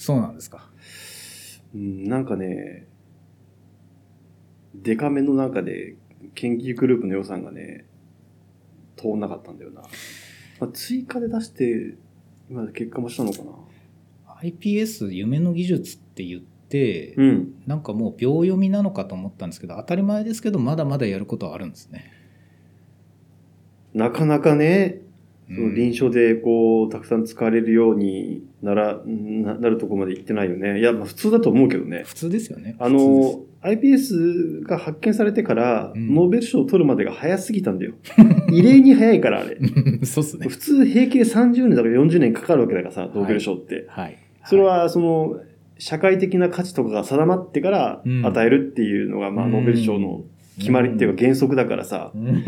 [0.00, 0.70] そうなんですか。
[1.74, 2.86] うん、なんかね、
[4.74, 5.96] デカめの中で
[6.34, 7.84] 研究グループの予算がね、
[8.96, 9.82] 通んなかったんだよな。
[10.58, 11.98] まあ、追加で出して、
[12.48, 13.52] 今結果もしたのかな。
[14.42, 17.62] iPS 夢の技術って言って、うん。
[17.66, 22.10] なんかもう秒読みなのかと思ったんですけど当たり前ですけどまだまだやることはあるんですね。
[23.92, 25.02] なかなかね、
[25.54, 30.80] その臨床でこう、たくさん使われるようになら、ななるところまで行ってないよね。
[30.80, 32.04] いや、まあ普通だと思うけどね。
[32.06, 32.76] 普通ですよね。
[32.78, 37.94] あの、iPS が発見されてから、うんノーベル賞を取るまでが早すぎたんだよ。
[38.52, 39.58] 異例に早いから、あれ。
[40.04, 40.46] そうっすね。
[40.48, 43.86] 普通平均30年だから40年かかるわけだからさ、ノーベル賞って。
[43.88, 44.16] はい。
[44.44, 45.40] それは、その、
[45.80, 50.24] 社会的な価値とかが定まってからうん与えるっていうのが、まあ、うんノーベル賞の
[50.58, 52.44] 決まりっていうか原則だからさ、うん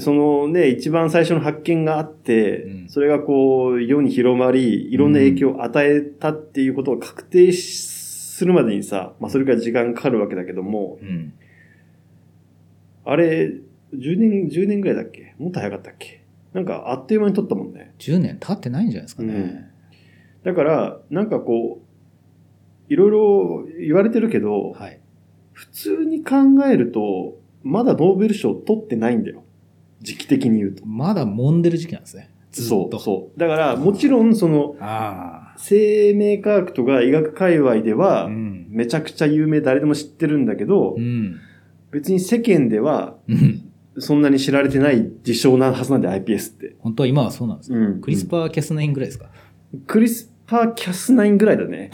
[0.00, 11.32] そのね、一番最初の発見があって、うんそれがこう、世に広まり、いろんな影響を与えたっていうことが確定するまでにさ、まあ、それから時間かかるわけだけども、うん。
[13.04, 13.52] あれ、
[13.94, 15.34] 10年、10年ぐらいだっけ？
[15.38, 16.24] もっと早かったっけ？
[16.52, 17.94] なんか、あっという間に取ったもんね。
[17.98, 18.38] 10年？
[18.38, 19.70] 経ってないんじゃないですかね。
[20.44, 25.00] だから、なんかこう、いろいろ言われてるけど、はい。
[25.52, 29.44] 普通に考えると、まだノーベル賞取ってないんだよ。
[30.00, 30.84] 時期的に言うと。
[30.86, 32.30] まだ揉んでる時期なんですね。
[32.52, 32.90] ずっと。
[32.90, 33.38] そう、そう。
[33.38, 37.96] だから、もちろん、その、あ生命科学とか医学界隈であ。
[37.96, 38.66] はう、ん。
[38.70, 41.36] めちゃくちゃ有名、誰でも知ってるんだけどう、ん。
[41.90, 43.66] 別に世間ではうん。
[43.98, 46.76] そんなに知られてない事象なはずなんで、iPS って。
[46.78, 47.78] 本当は今はそうなんですよ。
[47.78, 49.26] うん CRISPR-Cas9 ぐらいですか？
[49.86, 51.92] CRISPR-Cas9 ぐらいだね。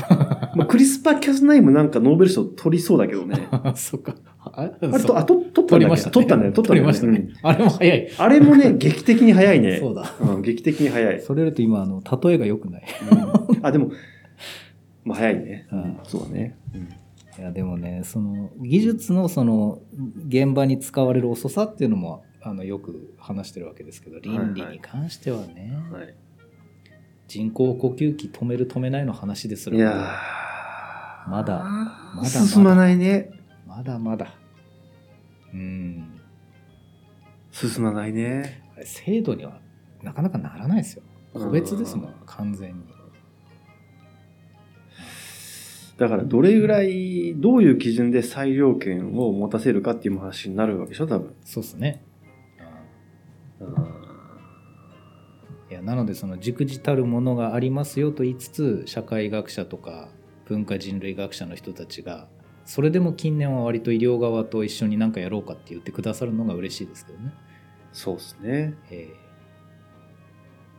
[0.57, 3.49] まあ、 CRISPR-Cas9 もなんかノーベル賞取りそうだけどね。
[3.77, 4.15] そっか。
[4.39, 6.03] ああれと、あとと、取ったんだね。
[6.11, 7.29] 取ったんだよ、取ったんだよ、取りましたね。
[7.43, 8.07] あれも早い。
[8.07, 9.77] うんあれもね、劇的に早いね。
[9.79, 10.11] そうだ。
[10.19, 11.21] うん、劇的に早い。
[11.21, 12.85] それよりと今、あの、例えが良くない。
[13.11, 13.15] う
[13.61, 13.91] んあ、でも、
[15.05, 15.67] まあ早いね。
[15.71, 16.57] うんそうだね。
[17.39, 19.83] いやでもねその技術のその
[20.27, 26.15] 現場に使われる遅さっていうのもあのよく話してるわけですけど倫理に関してはね、はい。
[27.29, 29.77] 人工呼吸器止める止めないの話ですら。
[29.77, 31.31] いやー。
[31.31, 31.65] まだ
[32.15, 33.31] まだ進まないね。
[33.67, 34.35] まだまだ。
[35.53, 36.21] うん。
[37.51, 38.63] 進まないね。
[38.85, 39.59] 制度には
[40.03, 41.03] なかなかならないですよ。
[41.33, 42.97] 個別ですもん完全に。
[45.99, 51.35] だから、どれぐらい、どういう基準で裁量権を持たせるかっていう話になるわけでしょ、多分。
[51.43, 52.03] そうっすね。
[53.59, 53.69] いや
[55.87, 60.09] なのでその軸自たるものがありますよと言いつつ社会学者とか
[60.45, 62.27] 文化人類学者の人たちが
[62.65, 67.33] それでも近年は割と医療側と一緒に何かやろうかって言ってくださるのが嬉しいですけどね、
[67.93, 68.75] そうですね。
[68.91, 69.27] えー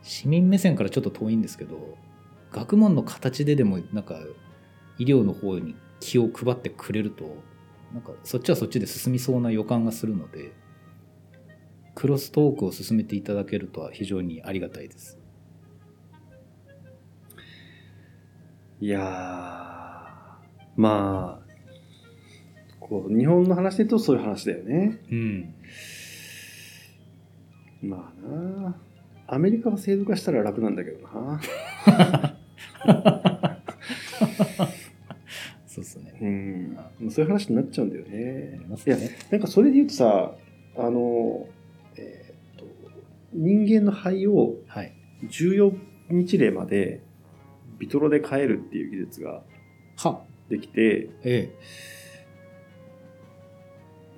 [0.08, 1.98] 市民目線からちょっと遠いんですけど
[2.50, 4.16] 学問の形ででもなんか
[4.98, 7.36] 医療の方に気を配ってくれると
[7.92, 10.52] なんかそっちはそっちで進みそうな予感がするので
[11.98, 15.18] クロストークを進めていただけるとは非常にありがたいです。
[18.80, 19.02] いやー、
[20.76, 21.46] まあ、
[22.78, 25.00] こう、日本の話で言うとそういう話だよね。
[25.10, 25.54] うん、
[27.82, 28.76] まあな
[29.26, 31.40] アメリカは制度化したら楽なんだけどな。
[35.66, 36.16] そうですね。
[37.00, 37.10] うん。
[37.10, 38.60] そういう話になっちゃうんだよありね。
[38.68, 39.18] ますね。
[39.32, 40.36] なんかそれで言うとさ、
[40.76, 41.48] あの、
[43.38, 44.92] 人間の肺をはい。
[45.22, 45.76] 14
[46.10, 47.02] 日例まで
[47.78, 49.42] ビトロで変えるっていう技術が
[49.96, 51.54] はできて、え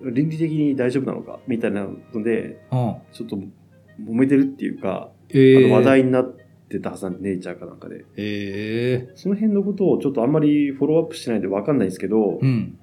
[0.03, 1.41] 倫理的に大丈夫なのか？
[1.47, 2.67] みたいなので、え。
[2.73, 2.97] うん。
[3.13, 3.49] ちょっと揉
[4.15, 6.35] めてるっていうか、ええあの話題になっ
[6.69, 8.07] てたはずなんで、ネイチャーかなんかで。
[8.17, 9.13] ええ。
[9.17, 12.79] その辺のことをちょっとあんまりフォローアップしてないんでわかんないですけど、うん。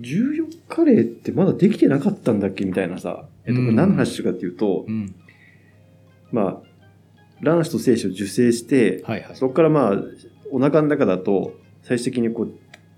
[0.00, 5.14] 14日例ってまだできてなかったんだっけみたいなさ、えっと、これ何の話してるかっていうと、うん。
[6.30, 6.62] まあ、
[7.42, 9.36] 卵子と精子を受精して、はいはい。
[9.36, 9.96] そこからまあ、
[10.50, 12.52] お腹の中だと、最終的にこう、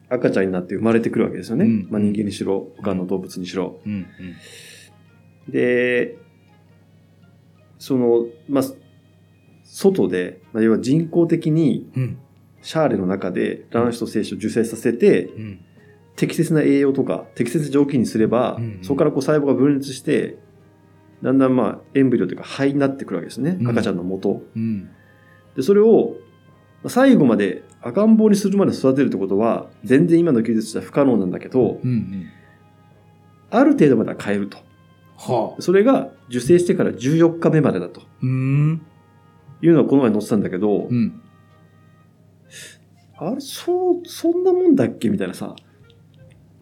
[0.08, 1.64] 赤ちゃんになって生まれてくるわけですよね。
[1.64, 3.80] うんまあ人間にしろ、他の動物にしろ。
[3.86, 4.06] うん。
[5.48, 6.18] で、
[7.78, 8.64] その、まあ、
[9.64, 12.02] 外で、まあ、要は人工的にうん。
[12.02, 12.18] うん。
[12.62, 15.64] シャーレの中で卵子と精子を受精させて、うん。
[16.16, 20.38] 適切な栄養とか、適切な条件にすれば、うんうんそこからこう細胞が分裂して、
[21.22, 23.56] だんだんまあ、エンブリオというか肺になってくるわけですね。
[23.60, 24.42] うん赤ちゃんの元。
[24.56, 24.88] うん。
[25.56, 26.16] で、それを、
[26.86, 31.90] 最後まで赤ん坊にするまで育てるってことは、全然今の技術じゃ不可能なんだけど、うん。
[31.90, 32.26] うん。
[33.50, 34.58] ある程度までは変えると。
[35.16, 35.62] はあ。
[35.62, 38.80] それが受精してから14日目までだとうん。
[39.60, 41.20] いうのはこの前載ってたんだけど、うん。
[43.18, 45.10] あれ、そう、そんなもんだっけ？
[45.10, 45.54] みたいなさ。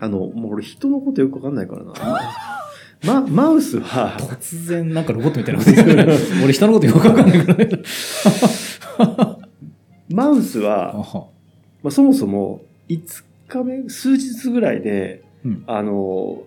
[0.01, 1.93] あの、もう俺人のことよくわかんないからな。
[3.05, 7.83] ま、マウスは、突然なんかロボットみたいなこと言俺人のことよくわかんないからね。
[10.11, 11.27] マウスあは、は。
[11.83, 15.65] まあ、そもそも5日目、数日ぐらいで、うん。
[15.67, 16.43] あの、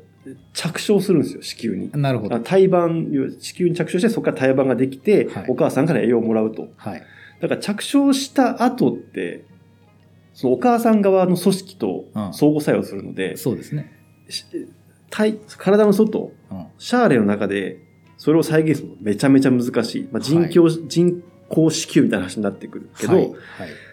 [0.54, 1.92] 着床するんですよ、子宮に。
[1.94, 2.36] なるほど。
[2.36, 3.08] あ胎盤、
[3.40, 6.70] 子宮に着床して、そこから胎盤ができて、はいお母さんから栄養をもらうと。
[6.76, 7.04] はい。
[7.40, 9.46] だから着床した後って、
[10.42, 13.92] そのお母さん側の組織とうん相互作用するので、そうですね。
[14.28, 14.44] し
[15.12, 16.66] 体体の外、うん。
[16.80, 17.78] シャーレの中で、
[18.18, 20.10] それを再現するのめちゃめちゃ難しい。
[20.12, 23.26] まあ、人工、人工子宮みたいな話になってくるけど、はい。
[23.26, 23.36] はい。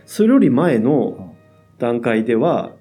[0.07, 1.33] それより前うのん
[1.79, 2.73] 段階では、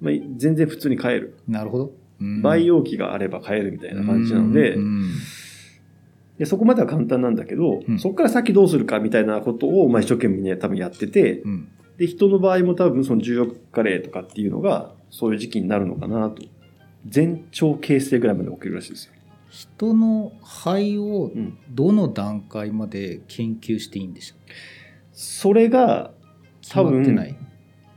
[0.00, 1.36] まあ、全然普通に飼える。
[1.46, 1.92] なるほど。
[2.18, 5.10] うん培養器があれば飼えるみたいな感じなので、うんうん
[6.38, 11.68] でそこまでは簡単なんだけど、うんそこから先どうするかみたいなことを、まあ、一生懸命ね、多分やってて、うん。
[11.96, 16.42] で、人の場合も多分その14日例とかっていうのが、そういう時期になるのかなと。
[17.14, 19.12] 前兆形成ぐらいまで起きるらしいですよ。
[19.48, 21.56] 人の肺をうん。
[21.70, 24.38] どの段階まで研究していいんでしょう？
[25.12, 26.10] それが
[26.60, 27.36] 決まってない。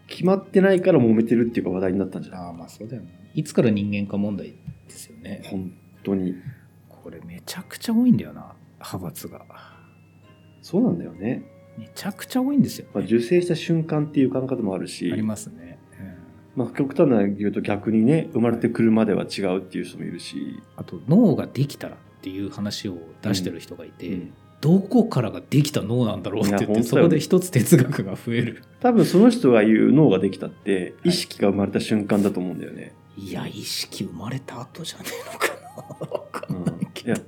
[0.08, 2.42] 決まってないから揉めてるっていうか話題になったんじゃない？
[2.42, 3.32] ああ、まあそうだよね。
[3.34, 4.54] いつから人間か問題
[4.88, 5.42] ですよね。
[5.46, 5.72] 本
[6.04, 6.36] 当に。
[6.88, 9.46] これめちゃくちゃ多いんだよな、派閥が。
[10.62, 11.44] そうなんだよね。
[11.80, 15.80] めちゃくちゃ多いんですよ、まあ、受精した瞬間っていう感覚もあるし、ありますね。
[16.56, 28.64] うんまあ、極端な言うと逆にね、生まれてくるまでは違うっていう人もいるし、あと脳ができたらっていう話を出してる人がいて、うんどこからができた脳なんだろうって言って、そこで一つ哲学が増える。
[28.82, 32.94] 多分その人が言う脳ができたって、意識が生まれた瞬間だと思うんだよね。
[33.16, 35.48] いや、意識生まれた後じゃねえのか
[36.04, 36.10] な。
[36.12, 37.08] わかうんんないけど。
[37.10, 37.22] いや、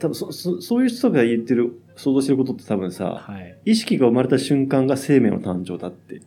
[0.00, 3.58] 多分そそそういう人が言ってる、想像してることって多分さ、はい。
[3.66, 6.22] 意識が生まれた瞬間が生命の誕生だって。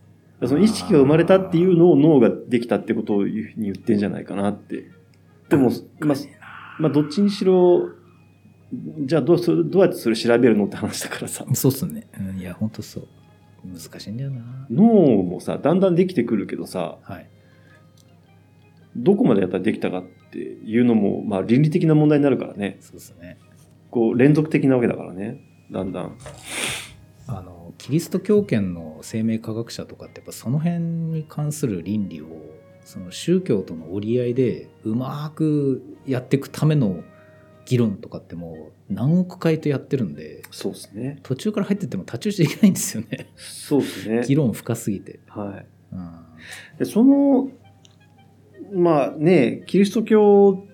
[0.45, 4.91] その意識が生まれたっていうのを脳ができたってことをに言ってんじゃないかなって。
[5.49, 6.17] でも、まあ、
[6.79, 7.89] まあ、どっちにしろ、
[8.99, 11.45] じゃあどうする、どうやってそれ調べるのって話だからさ。
[11.53, 12.07] そうっすね。
[12.19, 13.07] うん、いや、ほんとそう。
[13.65, 14.67] 難しいんだよな。
[14.69, 17.27] 脳もさ、だんだんできてくるけどさ、はい。
[18.95, 22.77] どこまでやったらできたかっていうのも、まあ倫理的な問題になるからね。
[22.81, 23.37] そうですね。
[23.89, 25.39] こう、連続的なわけだからね。
[25.71, 26.17] だんだん。
[27.27, 32.27] あの、キリスト教圏の生命科学者とかって、やっぱその辺に関する倫理を、
[32.85, 37.01] その宗教との折り合いでうまくやっていくための
[37.65, 41.19] 議論とかってもう何億回とやってるんで、そうですね。
[41.23, 43.31] 途中から入ってっても太刀打ちできないんですよね。
[43.35, 44.21] そうですね。
[44.27, 45.19] 議論深すぎて。
[45.27, 45.65] はい。
[45.93, 46.19] うん。
[46.77, 47.49] でその、
[48.73, 50.65] まあね、キリスト教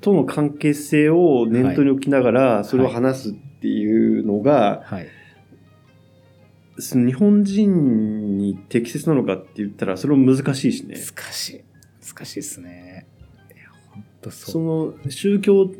[0.00, 3.34] との関係性を念頭に置きながら、それを話す
[3.64, 5.08] っていうのが、はい。
[6.78, 10.96] その日本人に適切なのかって言ったら、それも難しいしね。
[10.96, 11.64] 難しい。
[12.06, 13.06] 難しいですね。
[14.24, 14.32] そう。
[14.32, 15.70] その宗教、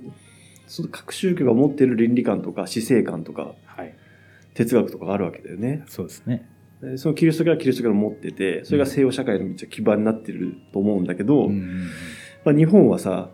[0.67, 3.95] その各宗教が持っている倫理観とか死生観とかはい。
[4.55, 5.85] 哲学とかがあるわけだよね。
[5.87, 6.49] そうですね。
[6.81, 11.91] でそのキリスト教はキリスト教を持ってて、それが西洋社会の道基盤になってると思うんだけど、うん
[12.47, 13.29] まあ、日本はさ、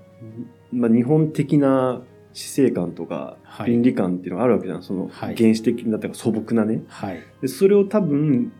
[0.73, 4.83] まあ、日本的な死生観とかはい倫理観っていうのがあるわけじゃん。
[4.83, 6.83] そのはい原始的なというか素朴なね。
[6.89, 7.23] はい。
[7.41, 8.53] でそれを多分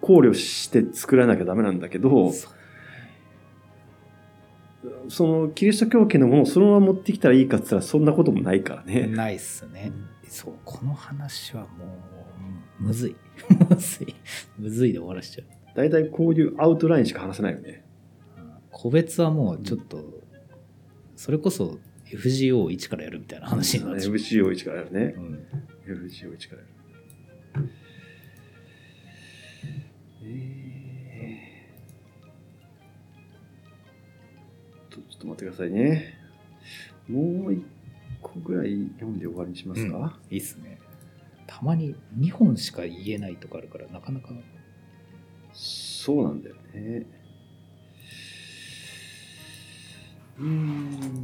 [0.00, 2.52] 考慮して作らなきゃダメなんだけど、そう
[5.08, 9.06] そのキリスト教圏のものをそのまま持ってきたらいいかって言ったらそんなこともないからね。
[9.06, 9.92] ないっすね。
[10.26, 11.68] そう、この話はも
[12.80, 13.16] う、むずい。
[13.68, 14.14] むずい。
[14.58, 15.46] むずいで終わらしちゃう。
[15.74, 17.84] 大体こういうアウトラインしか話せないよね。
[18.36, 20.02] うん個別はもうちょっと、
[21.16, 21.78] それこそ
[22.12, 24.14] FGO1 からやるみたいな話になっちゃう。
[24.14, 25.20] FGO1 からやるねう。
[25.20, 25.46] ん
[25.86, 27.70] FGO1 からやる。
[30.22, 36.18] えーとちょっと待ってくださいね。
[37.08, 37.64] もう一
[38.20, 40.78] 個ぐらい読んで終わりにしますか、いいっすね。
[41.46, 44.30] たまに2本しか言えないとかあるから、なかなか。
[45.52, 47.06] そうなんだよね。
[50.38, 51.22] うーん。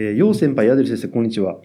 [0.00, 1.56] えー、陽先輩、ヤデル先生、こんにちは。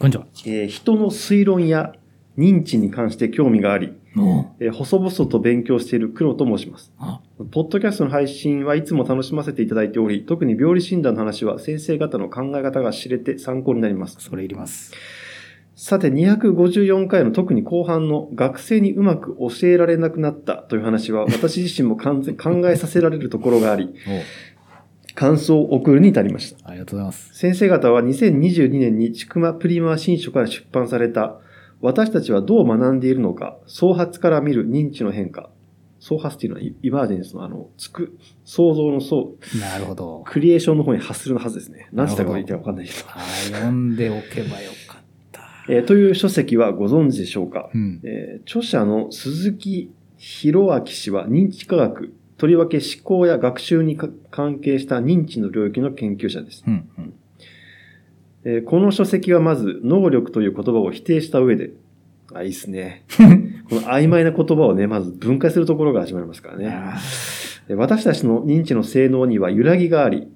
[0.00, 0.26] こんにちは。
[0.44, 1.92] えー人の推論や
[2.36, 6.92] 認知に関して興味があり、もえー細々と勉強している黒と申します。
[7.52, 14.16] ポッドキャストの配信はいつも楽しませていただいており、特に病理診断の話は先生方の考え方が知れて参考になります。
[14.18, 14.90] それいります。
[15.82, 23.90] さて、254回の特に後半の学生にうまく教えられなくなったという話は私自身も完全 考えさせられるところがあり、お
[25.20, 26.70] 感想を送るに至りました。
[26.70, 27.34] ありがとうございます。
[27.34, 31.36] 先生方は2022年にちくまプリマ新書から出版された
[31.82, 35.50] 私たちはどう学んでいるのか、創発から見る認知の変化
[35.98, 38.16] 創発っていうのはイイマージェンスのあの、つく、
[38.46, 40.24] 想像のそう、なるほど。
[40.26, 41.90] クリエーションの方に発するのはずですね。
[41.92, 42.98] 何て言ったか言ってわかんないけど。
[43.52, 45.02] 読んでおけばよかっ
[45.32, 45.42] た。
[45.68, 48.00] えーという書籍はご存知でしょうか、うん。
[48.04, 56.64] えー著者の鈴木博明氏は認知科学、とりわけ思考や学習にか関係した認知の領域の研究者です。
[56.66, 56.88] うん。
[56.96, 57.14] うん。
[58.44, 61.72] えーこの書籍はまず、能力という言葉を否定した上で、
[62.32, 63.04] あ、いいっすね。
[63.68, 66.74] この曖昧な言葉をね、まず分解するところが始まりますからね。
[67.76, 70.26] 私たちの認知の性能には揺らぎがあり、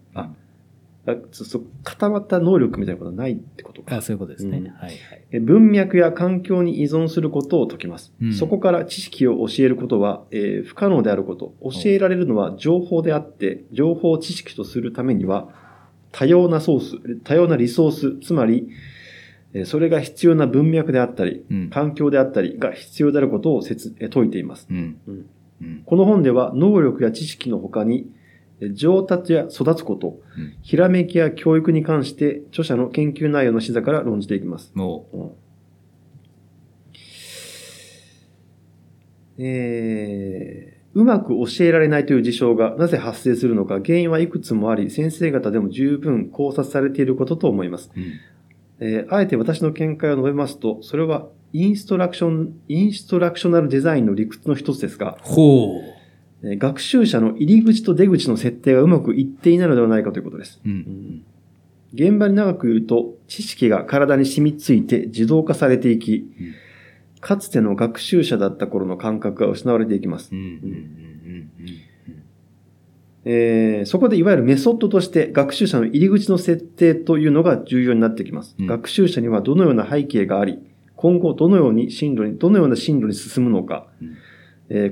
[1.82, 3.96] 固まった能力みたいなことはないってことか。
[3.96, 4.58] あそういうことですね。
[4.58, 4.98] うんはいはい。
[5.32, 8.14] え文脈や環境に依存することを説きます。
[8.22, 11.54] うんそこから知識を教えることは、えー不可能であること。
[11.62, 15.48] 教えられるのは情報であって、情報を知識とするためには、
[16.12, 18.68] 多様なソース、多様なリソース、つまり、
[19.52, 21.70] えーそれが必要な文脈であったり、うん。
[21.70, 24.66] 環境であったりが必要であることを説えー説いています。
[25.86, 28.23] この本では能力や知識の他に、えー
[28.72, 34.72] 上達や育つこと、うんひらめきや教育に関して著者の研究内容の視座から論じていきます。
[34.74, 35.16] もう
[39.42, 47.90] んえーうまく教えられないという事象がなぜ発生するのか原因はいくつもあり先生方でも十分考察されていることと思います。
[47.96, 48.00] う。
[48.00, 48.12] うん。
[48.78, 51.26] えーあえて私の見解を述べますとそれは
[51.56, 55.82] インストラクション、インストラクショナルデザインの理屈の一つですが、ほう。
[56.44, 60.60] えー学習者の入り口と出口の設定がうまくいっていないのではないかということです。
[60.64, 61.22] うん。
[61.92, 66.54] 現場に長くいると知識が体に染みついて自動化されていき、うん
[67.24, 70.30] かつての学習者だった頃の感覚が失われていきます。
[73.86, 78.54] そこでいわゆるメソッドとして学習者の入り口の設定というのが重要になってきます。
[78.58, 78.66] うん。
[78.66, 80.58] 学習者にはどのような背景があり、
[80.96, 84.08] 今後どのように進路に、どのような進路に進むのか、うん。
[84.08, 84.14] えー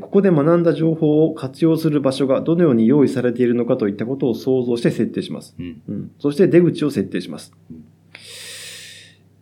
[0.01, 5.55] ここで学んだ情報を活用する場所がどのように用意されているのかといったことを想像して設定します。
[5.59, 5.83] うん。
[5.89, 7.53] うん、そして出口を設定します。
[7.71, 7.85] うん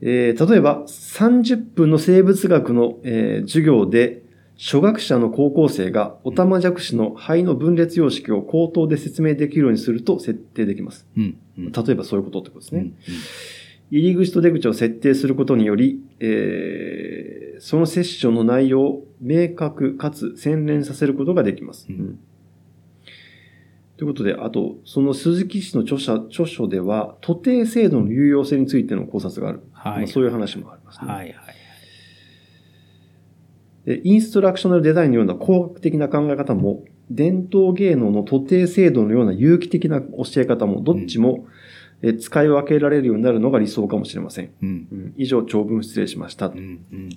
[0.02, 4.22] えー例えば、30分の生物学の、えー授業で、
[4.56, 11.06] 初学者の高校生がオタマジャクシの肺の分裂様式を口頭で説明できるようにすると設定できます。
[11.16, 11.38] うん。
[11.58, 11.72] うん。
[11.72, 12.80] 例えばそういうことってことですね。
[12.80, 12.94] うん。
[13.90, 21.86] 入り口と出口を設定することにより、えーそのセッションの内容を明確かつ洗練させることができます。
[21.88, 22.18] うん
[23.96, 29.60] ということで、あと、その鈴木氏の著者著書では、徒弟制度の有用性についての考察がある。
[29.74, 29.98] はい。
[29.98, 31.12] まあそういう話もありますね。
[31.12, 31.34] はいはい。
[33.84, 40.06] でインストラクショナルデザインのような工学的な考え方も、伝統芸能の徒弟制度のような有機的な教
[40.36, 41.46] え方も、どっちも、
[42.00, 44.50] え使い分けられるようになるのが理想かもしれません。
[44.62, 44.88] うん。
[44.90, 46.46] うん以上、長文失礼しました。
[46.46, 46.56] うん。
[46.90, 47.10] うん。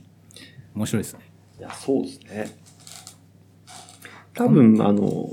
[0.76, 1.32] 面白いですね。
[1.59, 2.63] いや、そうですね。
[4.34, 5.30] 多分、あの、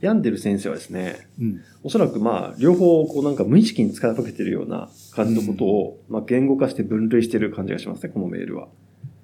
[0.00, 1.60] 病んでる先生はですね、うん。
[1.82, 8.68] おそらくまあ、両方、こうなんか無意識に使い分けてるような感じのことを、まあ、言語化して分類してる感じがしますね、このメールは。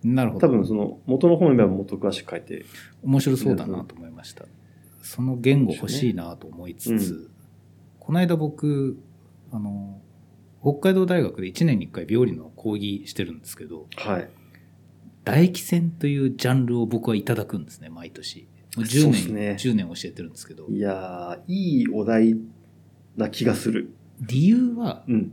[0.02, 0.46] なるほど。
[0.46, 2.64] 多分、その、元の本読めばもっと詳しく書いて、
[3.02, 4.46] 面白そうだなと思いました。
[5.02, 7.30] その言語欲しいなと思いつつ、う
[7.98, 8.98] この間僕、
[9.52, 10.00] あの、
[10.62, 14.28] 北海道大学で1年に1回病理の講義してるんですけど、はい。
[15.28, 18.48] 唾液腺というジャンルを僕はいただくんですね、毎年。
[18.76, 22.36] もう10年、ね10年教えてるんですけど、いやー、いいお題
[23.16, 23.90] な気がする。
[24.20, 25.32] 理由は、うん。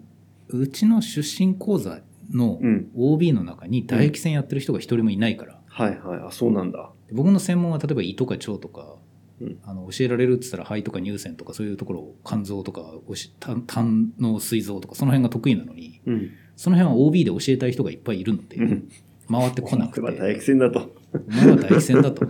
[0.49, 6.19] うちの出身講座のうん OB の中に唾液腺やってる人が一人もいないから、はいはい。
[6.27, 6.91] あ、そうなんだ。
[7.11, 8.95] 僕の専門は例えば胃とか腸とか、
[9.41, 16.31] うんあの教えられるって言ったら肺とか乳腺とかそういうところを肝臓とかおし胆胆の膵臓とかその辺が得意なのにうん。
[16.55, 18.89] その辺は OB で教えたい人がいっぱいいるので、うん。
[19.29, 20.17] 回ってこなくて。
[20.17, 20.95] 大戦だと。
[21.13, 22.27] お前は唾液腺だと。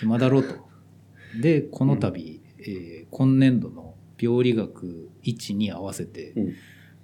[0.00, 0.54] 暇だろうと。
[1.40, 6.52] でこの度、えー今年度の病理学1に合わせて、うん。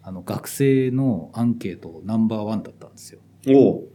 [0.03, 3.89] あの学生のアンケートナンバーワンだったんですよ、おう。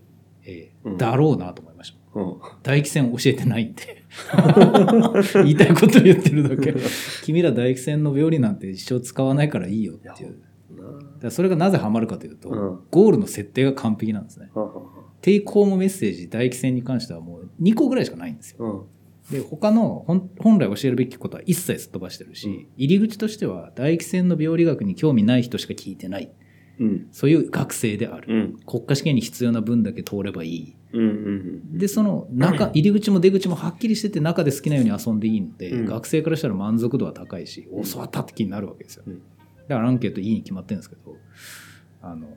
[0.45, 0.97] えーうん。
[0.97, 2.39] だろうなと思いましたうん。
[2.63, 4.05] 唾液腺教えてないんで
[5.43, 6.73] 言いたいこと言ってるだけ。
[7.23, 11.31] 君ら唾液腺の病理なんて一生使わないからいいよっていう。
[11.31, 12.79] それがなぜハマるかというと、うん。
[12.89, 14.49] ゴールの設定が完璧なんですね。
[14.53, 14.81] ははは
[15.21, 18.57] テイクホームメッセージ唾液腺に関してはもう2個ぐらいしかないんですよ。
[18.59, 19.39] うん。
[19.39, 22.67] で他の本本来教えるべきことは一切すっ飛ばしてるし、うん。
[22.77, 26.31] 入り口としては唾液腺の病理学に興味ない人しか聞いてない。
[26.79, 27.07] うん。
[27.11, 28.59] そういう学生である、うん。
[28.65, 30.77] 国家試験に必要な分だけ通ればいい。
[31.73, 35.85] でその中 入り口も出口もはっきりしてて中で好きなように遊んでいいので、うん。
[35.85, 39.21] 学生からしたら満足度は高いし、お教わったって気になるわけですよ、うん。
[39.67, 41.17] だからアンケートいいに決まってるんですけど
[42.01, 42.27] あの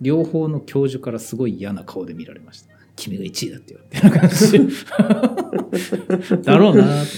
[0.00, 2.74] 両方の教授からすごい嫌な顔で見られました。
[2.96, 4.58] 君が1位だってよみたいな感じ
[6.42, 7.10] だろうなと。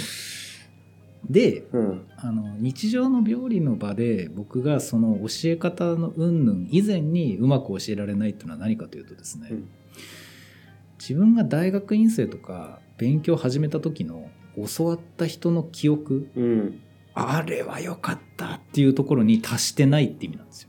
[1.28, 2.06] でうん。
[2.16, 9.68] あの日常の病理の場で僕がその教え方の云々以前にうまく教えられないっていうのは何かというとですね、うん。
[10.98, 14.30] 自分が大学院生とか勉強始めた時の
[14.76, 16.80] 教わった人の記憶うん。
[17.18, 20.68] あれは良かったっていうところに達してないって意味なんですよ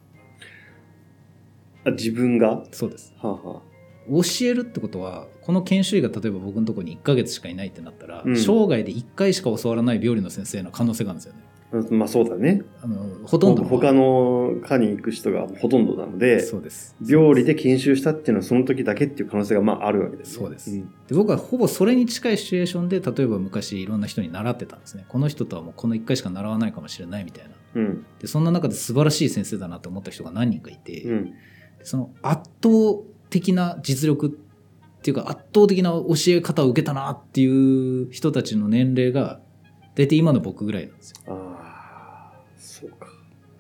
[1.88, 2.50] あ、自分が？
[2.58, 3.14] はそうです。
[3.20, 3.62] あ、は
[4.10, 8.36] 教えるってことはこの研修医が例えば僕のところに1ヶ月しかいないってなったら、うん。
[8.38, 11.42] 生涯で1回しか教わらない病理の先生の可能性があるんですよね。
[11.74, 12.62] あ、まあそうだね。
[12.82, 16.96] あのほとんどの他の科に行く人がほとんどなので、そうです。
[17.06, 20.44] 病理で研修したっていうのはその時だけっていう可能性がまああるわけですね。
[20.44, 20.72] そうです。
[20.72, 20.82] ん。
[21.08, 25.06] で僕はほぼそれに近いシチュエーションで例えば昔いろんな人に習ってたんですね。
[25.10, 27.52] この人とはもうこの1回しか習わないかもしれないみたいな。
[27.76, 28.06] うん。
[28.20, 31.34] でそんな中で素晴らしい先生だなと思った人が何人かいて、うん。
[31.88, 32.70] その圧倒
[33.30, 39.40] 的な実力っていうか圧倒的な教え方を受けたなっていう人たちの年齢が
[39.96, 43.08] 大体今の僕ぐらいなんですよああ、そうか。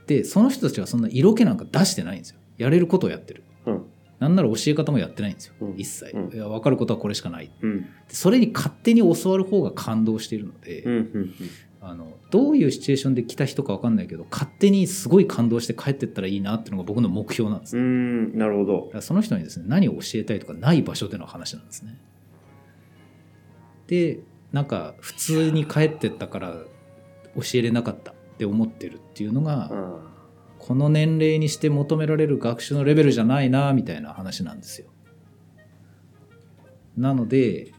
[0.07, 3.86] でその人たちはそんな色気なんか出してないんですよやれることをやってるうん。
[4.19, 7.82] なんなら教え方もやってないんですよ、うん一切、うんいや分かることはこれしかないうん。
[7.84, 10.93] でそれに勝手に教わる方が感動しているので、うん。
[10.93, 11.34] うん。
[11.80, 18.38] あのどういうシチュエーションで来た人か分かんないけど勝手にすごい感動して帰ってったらいいなっていうのが僕の目標なんです、うだん。
[18.38, 21.97] なるほどその人にですね何を教えたいとかない場所での話なんですね
[23.88, 24.19] で
[24.51, 26.53] なんか普通に帰ってったから
[27.36, 30.17] 教えれなかったって思ってるっていうのが、あ
[30.59, 34.88] この年齢にして求められる学習のレベルじゃないなみたいな話なんですよ。
[36.97, 37.73] なので、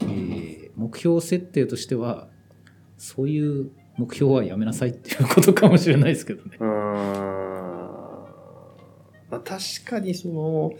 [0.00, 2.28] えー目標設定としては
[3.04, 6.56] そういう目標はやめなさいっていうことかもしれないですけどね。
[6.58, 6.64] あ。
[6.64, 10.72] あーまあ確かにその、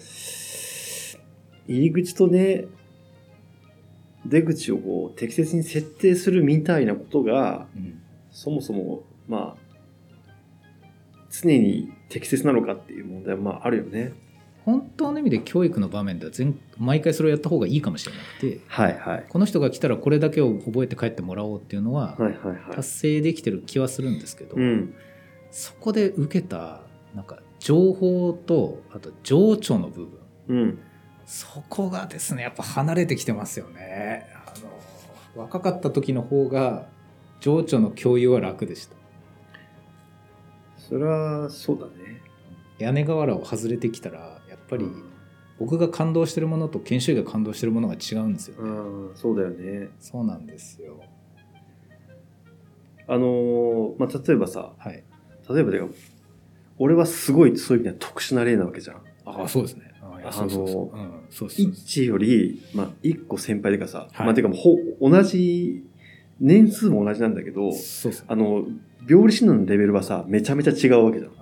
[1.68, 2.64] 入り口とね、
[4.24, 8.00] 出口をこう適切に設定するみたいなことが、うん
[8.32, 9.62] そもそも、まあ、
[11.30, 14.12] 常に適切なのかっていう問題はまああるよね。
[14.64, 19.26] 本当の意味で教育の場面では全毎回それをやった方がいいかもしれなくてはいはい。
[19.28, 22.88] この人が来たらこれだけを覚えて帰ってもらおうっていうのははいはいはい達。
[22.88, 24.94] 成できてる気はするんですけど、うん。
[25.50, 26.80] そこで受けた
[27.14, 30.78] なんか情報とあと情緒の部分うん。
[31.26, 34.52] そこがですねやっぱ離れてきてますよねあ
[35.36, 36.86] の若かった時の方が
[37.40, 38.96] 情緒の共有は楽でした
[40.78, 42.20] それは、そうだね。
[42.78, 44.33] 屋根瓦を外れてきたら
[44.68, 45.04] ぱりうん
[45.58, 49.88] 僕が感動してるものと研修医が感動してるものが違うんですよね、うん、そうだよね。
[50.00, 51.00] そうなんですよ。
[53.06, 55.04] あのーまあ、例えばさ、はい。
[55.48, 55.90] 例えばだよ、
[56.78, 58.96] 俺はすごいそういう意味では特殊な例なわけじゃん。
[59.26, 59.92] ああそうですね。
[60.02, 64.26] あいやそうそうそう、うん、そうそうイッチより、まあ、一個先輩でかさ、はい。
[64.26, 65.84] まあ、てかもうほ、同じ、
[66.40, 68.26] 年数も同じなんだけど、そうそう。
[68.26, 68.64] あの、
[69.08, 71.32] 病理診断のレベルはさ、めちゃめちゃ違うわけじゃん。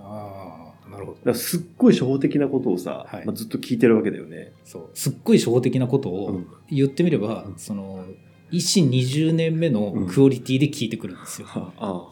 [1.03, 1.31] るほど。
[1.31, 3.25] らすっごい初歩的なことをさ、はい。
[3.25, 4.51] まあ、ずっと聞いてるわけだよね。
[4.65, 4.89] そう。
[4.93, 6.47] すっごい初歩的なことをうん。
[6.69, 7.55] 言ってみれば、うん。
[7.57, 8.05] その
[8.51, 12.07] 医師20年目のクオリティで聞いてくるんですよ、ああ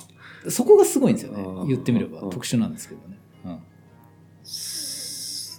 [0.50, 1.44] そこがすごいんですよね。
[1.68, 2.22] 言ってみれば。
[2.22, 2.30] うん。
[2.32, 3.50] 特殊なんですけどね、う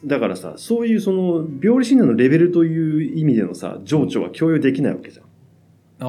[0.04, 0.08] ん。
[0.08, 5.26] だからさ、そういうその、病理診断のレベルという意味でのさ、情緒は共有できないわけじゃん。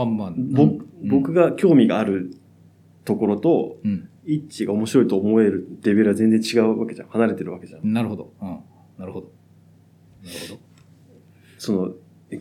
[0.02, 0.88] あまあぼうん。
[1.04, 2.36] 僕が興味がある
[3.06, 7.10] ところと、うん一致が面白いと思えるレベルは全然違うわけじゃん。
[7.10, 7.94] 離れてるわけじゃん。
[7.94, 8.60] なるほど、うん、
[8.98, 9.32] なるほど
[10.24, 10.62] なるほど
[11.58, 11.92] その、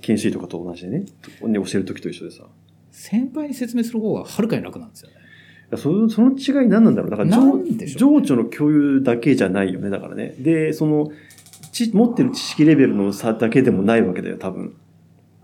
[0.00, 1.06] 研修医とかと同じでね、ね
[1.40, 2.44] 教える時と一緒でさ。
[2.44, 2.46] い
[2.90, 5.16] 先輩に説明する方がはるかに楽なんですよね
[5.72, 10.34] やそのその違い何なんだろうだから情ね情緒の共有だけじゃないよね、だからね。
[10.38, 11.10] で、その、
[11.72, 14.76] ち持ってる知識レベルの差だけでもないわけだよ、多分。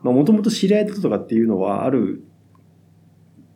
[0.03, 2.23] まあ、もともと知り合いだとかっていうのはある、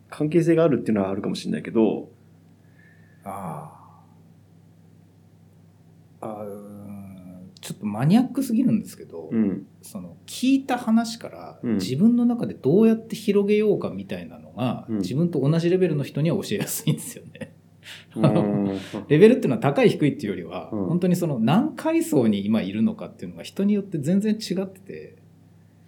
[0.08, 2.10] 関係性があるっていうのはあるかもしれないけど、
[3.24, 3.72] あ
[6.20, 9.66] ああうんちょっとマニアックすぎるんですけど、うん。
[9.82, 17.54] その聞いた話からうん自分の中でどうやって広げようかみたいなのが、うん自分と同じレベルの人には教えやすいんですよね。
[18.16, 25.16] うんレベルっていうのは高い低いっていうよりは、うん本当にその何階層に今いるのかっていうのが人によって全然違ってて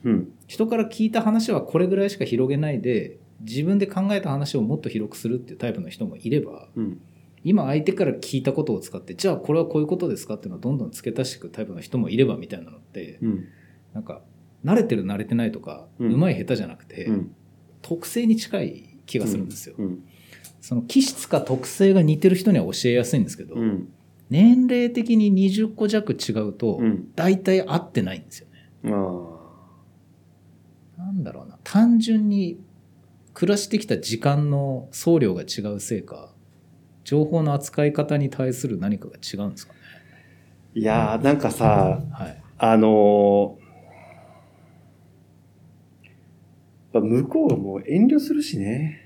[0.04, 0.28] うん。
[0.46, 7.00] 人から聞いた話はこれぐらいしか広げないで自分で考えた話をもっと広くするっていうタイプの人もいればうん。
[7.44, 13.44] 今相手から聞いたことを使ってじゃあこれはこういうことですかっていうのをどんどん付け足していくタイプの人もいればみたいなのってうん。
[13.92, 14.22] なんか
[14.64, 17.34] 慣れてる慣れてないとか、ううんまい下手じゃなくて、うん。
[17.82, 19.76] 特性に近い気がするんですよ。
[19.78, 20.04] うん。
[20.60, 23.88] その気質か特性が似てる人には教えやすいんですけど、うん。
[24.30, 27.12] 年齢的に20個弱違うと、うん。
[27.14, 28.90] 大体合ってないんですよね。
[30.96, 32.58] なんだろうな単純に
[33.34, 36.33] 暮らしてきた時間の総量が違うせいか
[37.04, 39.78] 情報の扱い方に対する何かが違うんですかね？
[40.74, 42.42] いやー、なんかさ、はい。
[42.58, 43.64] あのー
[46.92, 49.00] 向こうがもう遠慮するしね。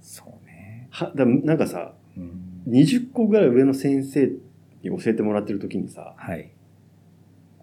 [0.00, 0.88] そうね。
[0.90, 2.62] は、だなんかさ、うん。
[2.66, 4.38] 20個ぐらい上の先生に
[4.84, 6.50] 教えてもらってる時にさ、はい、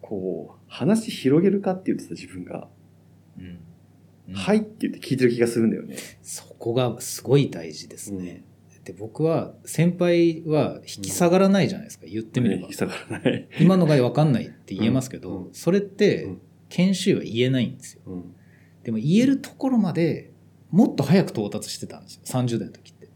[0.02, 2.68] こう、話広げるかって言ってた自分が、
[3.40, 3.60] うん。
[4.30, 4.36] うん。
[4.36, 5.96] はいって言って聞いてる気がするんだよね。
[6.22, 8.44] そこがすごい大事ですね、
[8.88, 12.62] で僕は先輩は引き下がらないじゃないですか、言ってみれば。
[12.64, 13.48] 引き下がらない。
[13.60, 15.54] 今のが分かんないって言えますけど、うん。
[15.54, 16.42] それってうん。
[16.70, 18.02] 研修医は言えないんですよ。
[18.06, 18.36] うん。
[18.84, 20.32] でも言えるところまで
[20.72, 22.22] もっと早く到達してたんですよ。
[22.26, 23.10] 30代の時って。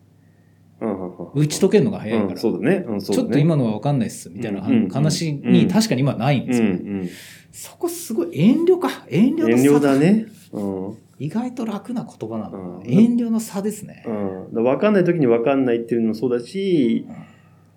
[1.36, 2.40] 打ち解けるのが早いから。
[2.40, 7.10] ちょっと今のは分かんないっすみたいな話うんに確かに今はないんですうんよ、うん。
[7.54, 9.06] そこすごい遠慮か。
[9.08, 10.26] 遠慮の差遠慮だね。
[10.52, 10.98] うん。
[11.22, 14.54] 意外と楽な言葉なのうん遠慮の差ですね、うん。
[14.56, 17.06] だ分かんない時に分かんないっていうのもそうだし、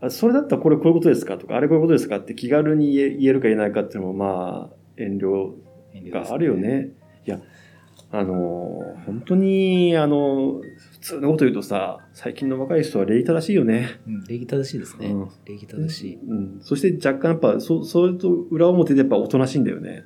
[0.01, 5.53] あそれだったらこれこういうことですかとか、あれこういうことですかって気軽に言えるか言えないかっていうのもまあ、遠慮
[6.11, 6.93] があるよね。
[7.27, 7.39] いや、
[8.11, 14.01] あの、本当に、あの、普通のこと言うとさ、最近の若い人は礼儀正しいよね。
[14.07, 16.61] うん、礼儀正しいですね、うん礼儀正しい、うん。
[16.63, 20.05] そして若干やっぱ、そそれと裏表でやっぱおとなしいんだよね。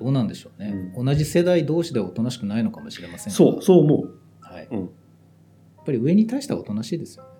[0.00, 4.18] うんうんどうなんでしょうね、同じ世代同士ではおとなしくないのかもしれませんがそう、そう思う。
[4.40, 4.84] はいうんや
[5.82, 7.30] っぱり上に対してはおとなしいですよね。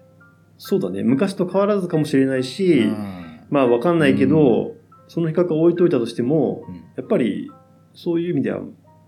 [0.58, 1.04] そうだね。
[1.04, 4.74] 昔と変わらずかもしれないし、うんまあわかんないけど、
[5.06, 7.50] その比較を置いといたとしても、うんやっぱり
[7.94, 8.60] そういう意味では、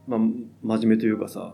[0.07, 1.53] まあ、真面目というかさ、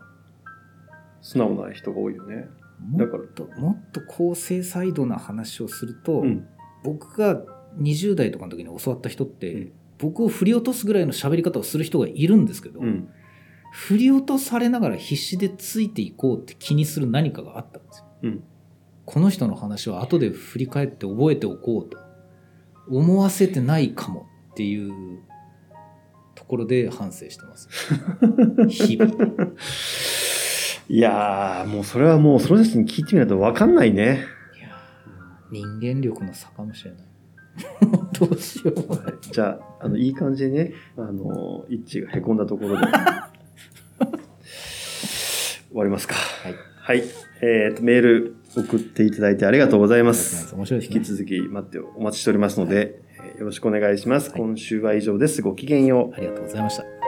[1.23, 2.49] 素直な人が多いよね。
[2.97, 6.47] だからもっともっと高精細度な話をすると、うん。
[6.85, 7.43] 僕が
[7.79, 13.09] 20代とかの時に教わった人って、うん僕を振り落とすぐらいの喋り方をする人がいるんですけど、うん。
[13.73, 18.05] 振り落とされながら必死でついていこうって気にする何かがあったんですよ。
[18.23, 18.45] うん。
[19.05, 21.99] この人の話は後で振り返って覚えておこうと
[22.89, 25.23] 思わせてないかもっていう
[26.35, 27.69] ところで反省してます。
[28.69, 29.15] 日々。
[30.89, 34.25] いやー、もうそれはもうその人に聞いてみないとわかんないね。
[34.57, 37.10] いやー人間力の差かもしれない。
[38.19, 38.91] どうしよう。
[38.91, 42.87] はいじゃあ、あの、いい感じでね、あの、一致がへこんだところで。
[45.69, 46.15] 終わりますか。
[46.17, 46.55] はい。
[46.77, 47.05] はい。
[47.43, 50.55] えっ、と、メール送っていただいてありがとうございます。
[50.55, 50.87] 面白いね。
[50.91, 54.31] 引き続き待ってお待ちしておりますので、えーよろしくお願いします。
[54.31, 55.41] はい今週は以上です。
[55.41, 56.15] ごきげんよう。
[56.17, 57.00] ありがとうございました。